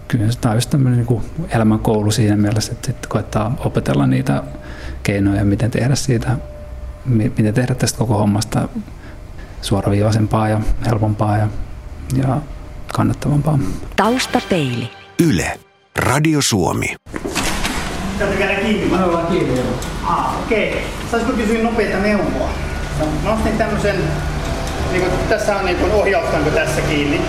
kyllä 0.08 0.26
tämä 0.42 0.52
on 0.52 0.58
just 0.58 0.70
tämmöinen 0.70 1.06
niin 1.10 1.22
elämän 1.50 1.80
koulu 1.80 2.12
siinä 2.12 2.38
mielessä, 2.38 2.72
että 2.72 2.86
sitten 2.86 3.10
koettaa 3.10 3.56
opetella 3.60 4.08
niitä 4.08 4.44
keinoja, 5.04 5.46
miten 5.46 5.72
tehdä 5.72 5.96
siitä, 5.96 6.38
miten 7.06 7.54
tehdä 7.54 7.76
tästä 7.76 7.98
koko 7.98 8.18
hommasta 8.18 8.70
suoraviivaisempaa 9.62 10.50
ja 10.50 10.62
helpompaa 10.86 11.38
ja, 11.38 11.48
ja 12.16 12.42
kannattavampaa. 12.94 13.60
Taustapeili. 13.96 14.90
Yle. 15.30 15.60
Radio 15.98 16.42
Suomi. 16.42 16.96
Täytyy 18.20 18.38
käydä 18.38 18.56
kiinni. 18.56 18.98
Me 18.98 19.04
ollaan 19.04 19.28
kiinni. 19.28 19.62
Ah, 20.06 20.40
okei. 20.40 20.70
Okay. 20.70 20.82
Saisiko 21.12 21.32
kysyä 21.32 21.64
nopeita 21.64 21.98
neuvoa? 21.98 22.50
Mä 23.24 23.34
ostin 23.34 23.58
tämmösen, 23.58 23.96
niin 24.92 25.02
kuin, 25.02 25.12
tässä 25.30 25.56
on 25.56 25.66
niin 25.66 25.78
kuin 25.78 25.92
ohjaustanko 25.92 26.50
tässä 26.50 26.82
kiinni. 26.82 27.22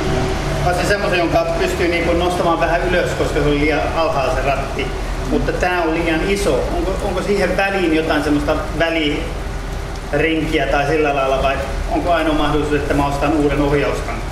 Mä 0.65 0.71
ostin 0.71 0.87
semmoisen, 0.87 1.19
jonka 1.19 1.47
pystyy 1.59 1.89
niin 1.89 2.05
kuin 2.05 2.19
nostamaan 2.19 2.61
vähän 2.61 2.89
ylös, 2.89 3.11
koska 3.11 3.41
se 3.41 3.47
oli 3.47 3.61
liian 3.61 3.81
alhaalla 3.97 4.35
se 4.35 4.43
ratti. 4.43 4.87
Mutta 5.31 5.53
tää 5.53 5.83
on 5.83 5.95
liian 5.95 6.21
iso. 6.31 6.69
Onko, 6.77 6.95
onko 7.05 7.23
siihen 7.23 7.57
väliin 7.57 7.97
jotain 7.97 8.25
semmoista 8.25 8.57
välirinkiä 8.79 10.67
tai 10.67 10.87
sillä 10.87 11.15
lailla 11.15 11.43
vai 11.43 11.57
onko 11.91 12.13
ainoa 12.13 12.35
mahdollisuus, 12.35 12.81
että 12.81 12.95
mä 12.95 13.07
ostan 13.07 13.33
uuden 13.33 13.61
ohjaustan? 13.61 14.30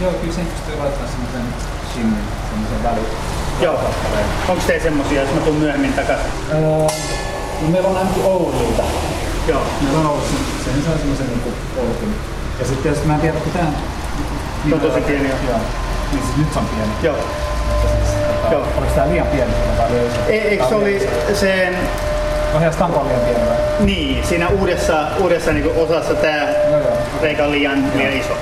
Joo, 0.00 0.12
kyllä 0.12 0.34
sen 0.34 0.46
pystyy 0.46 0.78
laittamaan 0.78 1.10
semmoisen 1.12 1.54
shimmin, 1.92 2.24
semmoisen 2.50 2.82
väliin. 2.82 3.06
Joo. 3.60 3.78
Onko 4.48 4.62
teillä 4.66 4.82
semmosia, 4.82 5.20
jos 5.22 5.34
mä 5.34 5.40
tuun 5.40 5.56
myöhemmin 5.56 5.92
takaisin? 5.92 6.26
Ää, 6.52 6.60
no 7.62 7.68
meillä 7.68 7.88
on 7.88 7.96
ainakin 7.96 8.24
Ouluilta. 8.24 8.82
Joo. 9.48 9.62
Meillä 9.82 9.98
on 9.98 10.06
Oulussa, 10.06 10.34
sehän 10.64 10.82
saa 10.82 10.98
semmoisen 10.98 11.26
niin 11.26 11.54
polkin. 11.76 12.14
Ja 12.58 12.64
sitten 12.66 12.82
tietysti 12.82 13.06
mä 13.06 13.14
en 13.14 13.20
tiedä, 13.20 13.38
kun 13.40 13.52
tää... 13.52 13.66
Se 14.68 14.74
on 14.74 14.80
tosi 14.80 15.00
pieni, 15.00 15.28
joo. 15.28 15.58
Niin 16.12 16.22
siis 16.22 16.36
nyt 16.36 16.52
se 16.52 16.58
on 16.58 16.66
pieni. 16.66 16.92
Joo. 17.02 17.16
Siis, 17.16 18.14
tota, 18.26 18.52
Joo. 18.52 18.66
Oliko 18.78 18.92
tää 18.94 19.08
liian 19.08 19.26
pieni 19.26 19.52
vai 19.78 19.90
liian 19.90 20.06
iso? 20.06 20.20
E- 20.28 20.48
Eikö 20.48 20.68
se 20.68 20.74
oli 20.74 21.08
sen 21.34 21.76
Ohjaustanko 22.54 23.00
on 23.00 23.06
liian 23.08 23.20
pieni 23.20 23.40
vai? 23.48 23.56
Niin, 23.80 24.26
siinä 24.26 24.48
uudessa, 24.48 25.06
uudessa 25.20 25.52
niin 25.52 25.70
osassa 25.76 26.14
tämä 26.14 26.42
joo. 26.70 26.92
reikä 27.22 27.44
on 27.44 27.50
liian, 27.52 27.84
liian 27.94 28.12
iso. 28.12 28.32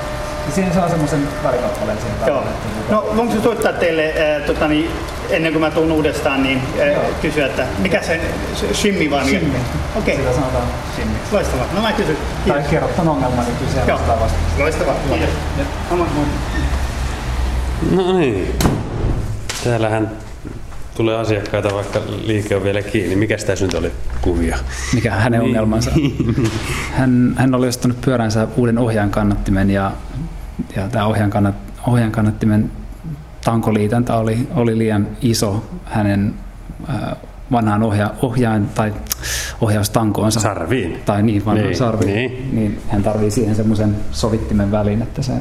Ja 0.51 0.55
siinä 0.55 0.73
saa 0.73 0.89
semmoisen 0.89 1.27
välikappaleen 1.43 1.97
siihen 1.97 2.17
Joo. 2.27 2.41
päälle. 2.41 2.51
No 2.89 3.13
voinko 3.17 3.35
se 3.35 3.41
soittaa 3.41 3.73
teille, 3.73 4.13
ää, 4.13 4.39
tota, 4.39 4.67
niin, 4.67 4.91
ennen 5.29 5.51
kuin 5.53 5.61
mä 5.61 5.71
tuun 5.71 5.91
uudestaan, 5.91 6.43
niin 6.43 6.61
Joo. 6.93 7.03
kysyä, 7.21 7.45
että 7.45 7.65
mikä 7.79 8.01
se 8.01 8.21
shimmi 8.73 9.11
vai 9.11 9.25
mikä? 9.25 9.39
Shimmi. 9.39 9.57
Okei, 9.95 10.15
Sitä 10.17 10.33
sanotaan 10.33 10.63
shimmiksi. 10.95 11.33
loistavaa. 11.33 11.65
No 11.75 11.81
mä 11.81 11.91
kysyn. 11.91 12.17
Tai 12.17 12.53
Kiitos. 12.53 12.71
kerrot 12.71 12.95
ton 12.95 13.07
ongelman, 13.07 13.45
niin 13.45 13.57
kyllä 13.57 13.71
se 13.71 13.79
Joo. 13.87 13.97
vastaa 13.99 14.19
vasta. 14.19 14.37
Loistavaa, 14.59 14.95
kiitos. 15.09 15.29
No. 15.91 16.05
No 17.91 18.17
niin. 18.19 18.55
Täällähän 19.63 20.11
tulee 20.95 21.15
asiakkaita, 21.17 21.75
vaikka 21.75 22.01
liike 22.23 22.55
on 22.55 22.63
vielä 22.63 22.81
kiinni. 22.81 23.15
Mikä 23.15 23.37
tässä 23.37 23.65
nyt 23.65 23.73
oli 23.73 23.91
kuvia? 24.21 24.57
Mikä 24.93 25.11
hänen 25.11 25.41
ongelmansa? 25.41 25.91
Hän, 26.97 27.35
hän 27.37 27.55
oli 27.55 27.67
ostanut 27.67 28.01
pyöränsä 28.01 28.47
uuden 28.57 28.77
ohjaan 28.77 29.09
kannattimen 29.09 29.69
ja, 29.69 29.91
ja 30.75 30.87
tämä 30.87 31.05
ohjaan, 31.05 31.29
kannat, 31.29 31.55
ohjaan 31.87 32.11
kannattimen 32.11 32.71
tankoliitäntä 33.43 34.15
oli, 34.17 34.47
oli 34.55 34.77
liian 34.77 35.07
iso 35.21 35.65
hänen 35.85 36.33
äh, 36.89 36.95
vanhaan 37.51 37.83
ohja, 37.83 38.13
ohjaan 38.21 38.69
tai 38.75 38.93
ohjaustankoonsa. 39.61 40.39
Sarviin. 40.39 40.99
Tai 41.05 41.23
niin, 41.23 41.45
vanhaan 41.45 41.67
Niin, 41.67 41.77
sarviin. 41.77 42.15
niin. 42.15 42.49
niin 42.55 42.81
hän 42.89 43.03
tarvii 43.03 43.31
siihen 43.31 43.55
semmoisen 43.55 43.95
sovittimen 44.11 44.71
väliin, 44.71 45.01
että 45.01 45.21
se, 45.21 45.33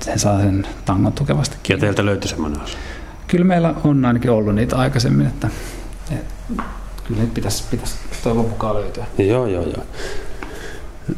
sen 0.00 0.18
saa 0.18 0.38
sen 0.40 0.66
tangon 0.84 1.12
tukevasti 1.12 1.54
Ja 1.54 1.60
kiinni. 1.62 1.80
teiltä 1.80 2.04
löytyi 2.06 2.28
semmoinen 2.30 2.60
osa. 2.62 2.78
Kyllä 3.26 3.44
meillä 3.44 3.74
on 3.84 4.04
ainakin 4.04 4.30
ollut 4.30 4.54
niitä 4.54 4.76
aikaisemmin, 4.76 5.26
että, 5.26 5.48
että 6.10 6.62
kyllä 7.04 7.20
niitä 7.20 7.34
pitäisi, 7.34 7.64
pitäisi 7.70 7.94
toivon 8.24 8.48
mukaan 8.48 8.74
löytyä. 8.76 9.04
Joo, 9.18 9.46
joo, 9.46 9.62
joo. 9.62 9.84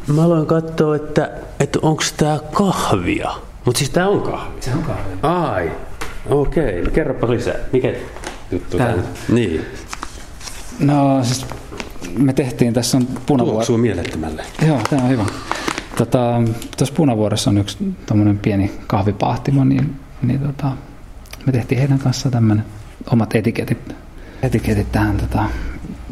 Mä 0.07 0.23
aloin 0.23 0.45
katsoa, 0.45 0.95
että, 0.95 1.31
että 1.59 1.79
onko 1.81 2.03
tää 2.17 2.39
kahvia. 2.53 3.31
Mutta 3.65 3.77
siis 3.79 3.89
tää 3.89 4.07
on 4.09 4.21
kahvi. 4.21 4.61
Se 4.61 4.71
on 4.73 4.83
kahvi. 4.83 5.03
Ai, 5.23 5.71
okei. 6.29 6.81
No 6.81 6.91
kerropa 6.91 7.29
lisää. 7.29 7.55
Mikä 7.73 7.93
juttu 8.51 8.77
Tää. 8.77 8.93
tää? 8.93 9.03
Niin, 9.29 9.65
No 10.79 11.23
siis 11.23 11.45
me 12.17 12.33
tehtiin, 12.33 12.73
tässä 12.73 12.97
on 12.97 13.07
punavuori. 13.25 13.55
tuoksuu 13.55 13.77
mielettömälle. 13.77 14.43
Joo, 14.67 14.79
tämä 14.89 15.03
on 15.03 15.09
hyvä. 15.09 15.25
Tota, 15.97 16.41
tuossa 16.77 16.95
punavuoressa 16.95 17.49
on 17.49 17.57
yksi 17.57 17.77
tommonen 18.05 18.37
pieni 18.39 18.71
kahvipahtimo, 18.87 19.63
niin, 19.63 19.95
niin 20.21 20.39
tota, 20.39 20.71
me 21.45 21.51
tehtiin 21.51 21.79
heidän 21.79 21.99
kanssa 21.99 22.31
tämmöinen 22.31 22.65
omat 23.11 23.35
etiketit, 23.35 23.95
etiketit 24.41 24.91
tähän 24.91 25.17
tota, 25.17 25.43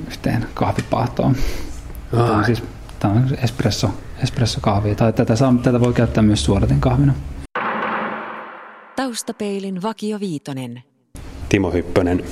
yhteen 0.07 0.45
kahvipahtoon. 0.53 1.35
Tämä 2.11 2.37
on 2.37 2.45
siis 2.45 2.63
tämä 2.99 3.13
on 3.13 3.27
espresso, 3.43 3.89
espresso 4.23 4.61
kahvi, 4.61 4.95
tai 4.95 5.13
tätä, 5.13 5.35
saa, 5.35 5.55
tätä 5.63 5.79
voi 5.79 5.93
käyttää 5.93 6.23
myös 6.23 6.45
suodatin 6.45 6.81
kahvina. 6.81 7.13
Taustapeilin 8.95 9.81
Vakio 9.81 10.19
Viitonen. 10.19 10.83
Timo 11.49 11.71
Hyppönen 11.71 12.23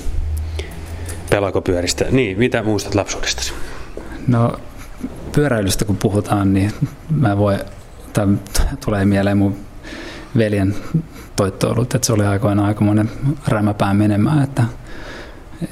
pelakopyöristä. 1.30 2.04
Niin, 2.10 2.38
mitä 2.38 2.62
muistat 2.62 2.94
lapsuudestasi? 2.94 3.52
No 4.26 4.56
pyöräilystä 5.32 5.84
kun 5.84 5.96
puhutaan, 5.96 6.54
niin 6.54 6.72
mä 7.10 7.38
voi, 7.38 7.58
tai 8.12 8.26
tulee 8.84 9.04
mieleen 9.04 9.38
mun 9.38 9.56
veljen 10.36 10.74
toittoilut, 11.36 11.94
että 11.94 12.06
se 12.06 12.12
oli 12.12 12.24
aikoinaan 12.24 12.68
aikamoinen 12.68 13.10
rämäpää 13.48 13.94
menemään, 13.94 14.42
että 14.42 14.64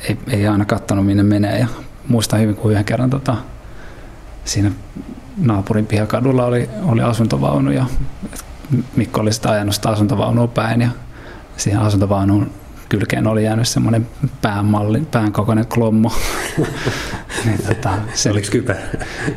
ei, 0.09 0.19
ei 0.31 0.47
aina 0.47 0.65
kattonut 0.65 1.07
minne 1.07 1.23
menee. 1.23 1.59
Ja 1.59 1.67
muistan 2.09 2.41
hyvin, 2.41 2.57
kun 2.57 2.71
yhden 2.71 2.85
kerran 2.85 3.11
tota, 3.11 3.37
siinä 4.45 4.71
naapurin 5.37 5.87
pihakadulla 5.87 6.47
oli, 6.47 6.71
oli 6.83 7.03
asuntovaunu 7.03 7.71
ja 7.71 7.87
Mikko 8.97 9.21
oli 9.21 9.33
sitä 9.33 9.51
ajanut 9.51 9.75
sitä 9.75 9.89
asuntovaunua 9.89 10.47
päin 10.47 10.81
ja 10.81 10.89
siihen 11.57 11.81
asuntovaunuun 11.81 12.51
kylkeen 12.89 13.27
oli 13.27 13.45
jäänyt 13.45 13.69
semmoinen 13.69 14.09
päämalli, 14.43 15.01
pään 15.01 15.33
kokoinen 15.33 15.67
klommo. 15.67 16.13
niin, 17.45 17.63
tota, 17.69 17.91
se, 18.15 18.31
Oliko 18.31 18.49
kypärä? 18.51 18.81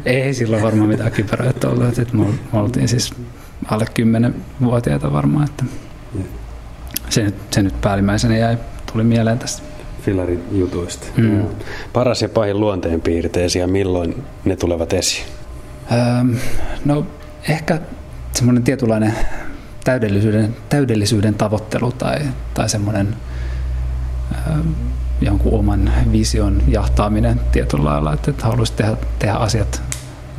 Ei 0.06 0.34
silloin 0.34 0.64
varmaan 0.64 0.90
mitään 0.90 1.12
kypäröitä 1.12 1.70
ollut. 1.70 2.00
Että 2.00 2.18
me 2.18 2.26
oltiin 2.54 2.88
siis 2.88 3.14
alle 3.68 3.86
10-vuotiaita 3.86 5.14
varmaan. 5.14 5.46
Että 5.46 5.66
se, 7.10 7.24
nyt, 7.24 7.36
se 7.52 7.64
nyt 7.64 7.82
päällimmäisenä 7.82 8.38
jäi, 8.38 8.58
tuli 8.92 9.04
mieleen 9.04 9.40
tästä. 9.40 9.75
Filarin 10.06 10.44
jutuista. 10.52 11.08
Mm. 11.18 11.46
Paras 11.94 12.22
ja 12.22 12.30
pahin 12.30 12.60
luonteenpiirteesi 12.60 13.60
ja 13.60 13.68
milloin 13.68 14.24
ne 14.46 14.56
tulevat 14.56 14.94
esiin? 14.94 15.26
Öö, 15.92 15.98
no 16.86 17.06
ehkä 17.50 17.80
semmoinen 18.36 18.64
tietynlainen 18.64 19.14
täydellisyyden, 19.84 20.56
täydellisyyden 20.70 21.34
tavoittelu 21.34 21.92
tai, 21.92 22.20
tai 22.54 22.70
semmoinen 22.70 23.16
öö, 24.32 24.58
jonkun 25.22 25.60
oman 25.60 25.92
vision 26.12 26.62
jahtaaminen 26.68 27.42
tietyllä 27.52 27.86
lailla, 27.86 28.14
että, 28.14 28.32
että 28.32 28.46
haluaisi 28.46 28.74
tehdä, 28.74 28.98
tehdä 29.20 29.34
asiat 29.34 29.82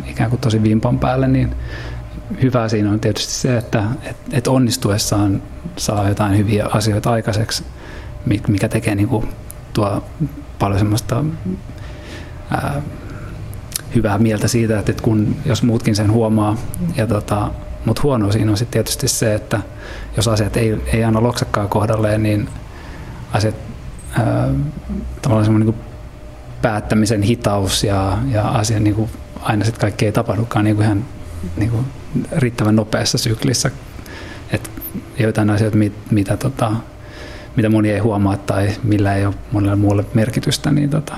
ikään 0.07 0.31
kuin 0.31 0.41
tosi 0.41 0.63
vimpan 0.63 0.99
päälle, 0.99 1.29
niin 1.29 1.55
hyvä 2.43 2.69
siinä 2.69 2.91
on 2.91 3.01
tietysti 3.01 3.33
se, 3.33 3.57
että, 3.57 3.85
että, 4.03 4.23
että 4.33 4.51
onnistuessaan 4.51 5.43
saa 5.77 6.09
jotain 6.09 6.39
hyviä 6.39 6.67
asioita 6.73 7.11
aikaiseksi, 7.11 7.65
mikä 8.49 8.69
tekee 8.69 8.95
niin 8.95 9.09
kuin, 9.09 9.29
tuo 9.77 10.05
paljon 10.59 10.79
semmoista 10.79 11.25
ää, 12.51 12.83
hyvää 13.95 14.19
mieltä 14.19 14.49
siitä, 14.49 14.79
että 14.79 15.03
kun, 15.03 15.37
jos 15.45 15.63
muutkin 15.63 15.97
sen 15.97 16.13
huomaa. 16.13 16.57
Ja 16.97 17.07
tota, 17.07 17.51
mutta 17.85 18.03
huono 18.03 18.33
siinä 18.33 18.51
on 18.51 18.57
sitten 18.57 18.73
tietysti 18.73 19.09
se, 19.09 19.35
että 19.35 19.61
jos 20.17 20.29
asiat 20.29 20.57
ei, 20.57 20.81
ei 20.93 21.05
aina 21.05 21.23
loksakkaan 21.23 21.69
kohdalleen, 21.69 22.23
niin 22.23 22.49
asiat 23.33 23.55
ää, 24.19 24.49
tavallaan 25.23 25.45
semmoinen 25.45 25.69
niin 25.69 25.85
päättämisen 26.63 27.23
hitaus 27.23 27.85
ja, 27.85 28.19
ja 28.31 28.49
asian 28.49 28.85
niin 28.85 28.97
kuin, 28.97 29.11
aina 29.43 29.65
sitten 29.65 29.81
kaikki 29.81 30.07
ei 30.07 30.13
tapahdukaan 30.13 30.65
niin 30.65 30.77
kuin 30.77 30.85
ihan 30.85 31.05
niin 31.57 31.71
kuin 31.71 31.87
riittävän 32.33 32.77
nopeassa 32.77 33.19
syklissä. 33.19 33.71
Et 34.51 34.71
joitain 35.19 35.51
asioita, 35.51 35.77
mit, 35.77 35.93
mitä, 36.11 36.37
tota, 36.37 36.73
mitä 37.57 37.69
moni 37.69 37.91
ei 37.91 37.99
huomaa 37.99 38.37
tai 38.37 38.69
millä 38.83 39.15
ei 39.15 39.27
ole 39.27 39.35
monelle 39.53 39.77
muulle 39.77 40.05
merkitystä, 40.15 40.73
niin, 40.73 40.91
tota, 40.91 41.17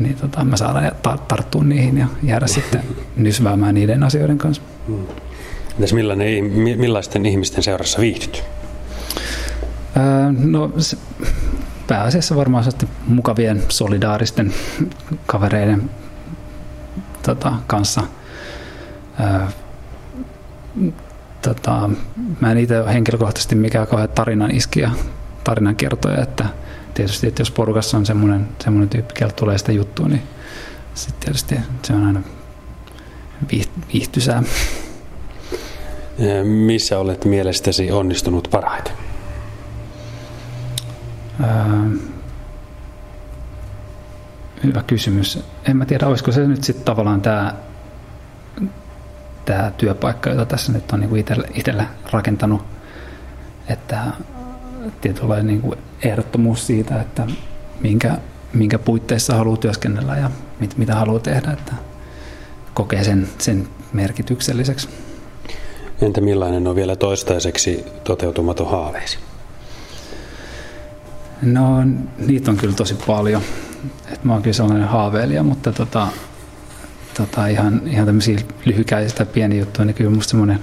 niin 0.00 0.16
tota, 0.16 0.44
mä 0.44 0.56
saadaan 0.56 0.92
tarttua 1.28 1.64
niihin 1.64 1.98
ja 1.98 2.06
jäädä 2.22 2.46
sitten 2.46 2.80
nysväämään 3.16 3.74
niiden 3.74 4.02
asioiden 4.02 4.38
kanssa. 4.38 4.62
Hmm. 4.86 5.06
Entäs 5.74 5.92
millainen, 5.92 6.44
millaisten 6.54 7.26
ihmisten 7.26 7.62
seurassa 7.62 8.00
viihdyt? 8.00 8.44
Öö, 9.96 10.32
no 10.32 10.72
se, 10.78 10.96
pääasiassa 11.86 12.36
varmaan 12.36 12.64
mukavien 13.06 13.62
solidaaristen 13.68 14.54
kavereiden 15.26 15.90
tota, 17.22 17.52
kanssa. 17.66 18.02
Öö, 19.20 19.46
tota, 21.42 21.90
mä 22.40 22.52
en 22.52 22.58
itse 22.58 22.74
henkilökohtaisesti 22.92 23.54
mikään 23.54 23.86
kauhean 23.86 24.08
tarinan 24.08 24.50
iskiä, 24.50 24.90
tarinan 25.46 25.76
kertoja, 25.76 26.22
että 26.22 26.44
tietysti, 26.94 27.26
että 27.26 27.40
jos 27.40 27.50
porukassa 27.50 27.96
on 27.96 28.06
semmoinen, 28.06 28.48
semmoinen 28.58 28.88
tyyppi, 28.88 29.14
keltä 29.14 29.34
tulee 29.34 29.58
sitä 29.58 29.72
juttua, 29.72 30.08
niin 30.08 30.22
sitten 30.94 31.20
tietysti 31.20 31.54
se 31.82 31.92
on 31.92 32.06
aina 32.06 32.22
viihtysää. 33.92 34.42
Missä 36.44 36.98
olet 36.98 37.24
mielestäsi 37.24 37.90
onnistunut 37.90 38.48
parhaiten? 38.50 38.92
Öö, 41.40 41.48
hyvä 44.64 44.82
kysymys. 44.82 45.38
En 45.68 45.76
mä 45.76 45.86
tiedä, 45.86 46.06
olisiko 46.06 46.32
se 46.32 46.46
nyt 46.46 46.64
sitten 46.64 46.84
tavallaan 46.84 47.22
tämä 47.22 47.54
tämä 49.44 49.72
työpaikka, 49.76 50.30
jota 50.30 50.46
tässä 50.46 50.72
nyt 50.72 50.92
on 50.92 51.00
niin 51.00 51.16
itsellä, 51.16 51.44
itsellä 51.54 51.86
rakentanut, 52.12 52.62
että 53.68 54.02
tietynlainen 55.00 55.46
niin 55.46 55.60
kuin 55.60 55.78
ehdottomuus 56.02 56.66
siitä, 56.66 57.00
että 57.00 57.26
minkä, 57.80 58.18
minkä 58.52 58.78
puitteissa 58.78 59.34
haluaa 59.34 59.56
työskennellä 59.56 60.16
ja 60.16 60.30
mit, 60.60 60.76
mitä 60.78 60.94
haluaa 60.94 61.20
tehdä, 61.20 61.50
että 61.50 61.72
kokee 62.74 63.04
sen, 63.04 63.28
sen 63.38 63.68
merkitykselliseksi. 63.92 64.88
Entä 66.02 66.20
millainen 66.20 66.66
on 66.66 66.76
vielä 66.76 66.96
toistaiseksi 66.96 67.84
toteutumaton 68.04 68.70
haaveesi? 68.70 69.18
No 71.42 71.82
niitä 72.18 72.50
on 72.50 72.56
kyllä 72.56 72.74
tosi 72.74 72.96
paljon. 73.06 73.42
Et 74.12 74.24
mä 74.24 74.32
oon 74.32 74.42
kyllä 74.42 74.54
sellainen 74.54 74.88
haaveilija, 74.88 75.42
mutta 75.42 75.72
tota, 75.72 76.08
tota, 77.16 77.46
ihan, 77.46 77.82
ihan 77.86 78.06
tämmöisiä 78.06 78.38
lyhykäisiä 78.64 79.26
pieniä 79.26 79.58
juttuja, 79.58 79.84
niin 79.84 79.94
kyllä 79.94 80.10
musta 80.10 80.30
semmoinen 80.30 80.58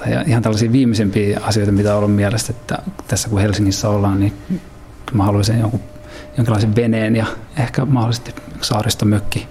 tai 0.00 0.24
ihan 0.26 0.42
tällaisia 0.42 0.72
viimeisempiä 0.72 1.40
asioita, 1.42 1.72
mitä 1.72 1.92
on 1.92 1.98
ollut 1.98 2.14
mielestä, 2.14 2.52
että 2.52 2.78
tässä 3.08 3.28
kun 3.28 3.40
Helsingissä 3.40 3.88
ollaan, 3.88 4.20
niin 4.20 4.32
mä 5.12 5.24
haluaisin 5.24 5.58
jonkun, 5.58 5.80
jonkinlaisen 6.36 6.76
veneen 6.76 7.16
ja 7.16 7.26
ehkä 7.58 7.84
mahdollisesti 7.84 8.34
saaristomökki 8.60 9.48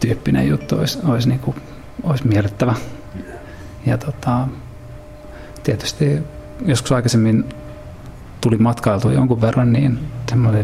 tyyppinen 0.00 0.48
juttu 0.48 0.78
olisi, 0.78 0.98
olisi, 1.04 1.28
niin 1.28 1.40
kuin, 1.40 1.56
olisi 2.02 2.26
miellyttävä. 2.26 2.74
Ja 3.86 3.98
tota, 3.98 4.48
tietysti 5.62 6.18
joskus 6.66 6.92
aikaisemmin 6.92 7.44
tuli 8.40 8.58
matkailtua 8.58 9.12
jonkun 9.12 9.40
verran, 9.40 9.72
niin 9.72 9.98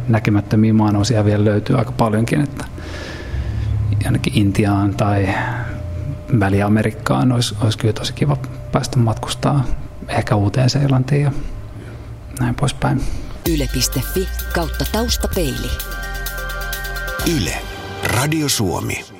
näkemättömiä 0.09 0.72
maanosia 0.72 1.25
vielä 1.25 1.44
löytyy 1.44 1.79
aika 1.79 1.92
paljonkin, 1.92 2.40
että 2.40 2.64
jonnekin 4.05 4.38
Intiaan 4.38 4.94
tai 4.94 5.29
Väli-Amerikkaan 6.40 7.33
olisi, 7.33 7.55
olisi 7.61 7.79
kyllä 7.79 7.92
tosi 7.92 8.12
kiva 8.12 8.37
päästä 8.73 8.99
matkustaa 8.99 9.64
ehkä 10.09 10.37
uuteen 10.37 10.71
Seelantiin 10.71 11.23
ja 11.23 11.33
näin 12.40 12.55
poispäin. 12.55 13.03
Yle.fi 13.49 14.29
kautta 14.55 14.85
taustapeili. 14.92 15.71
Yle. 17.37 17.55
Radio 18.05 18.49
Suomi. 18.49 19.12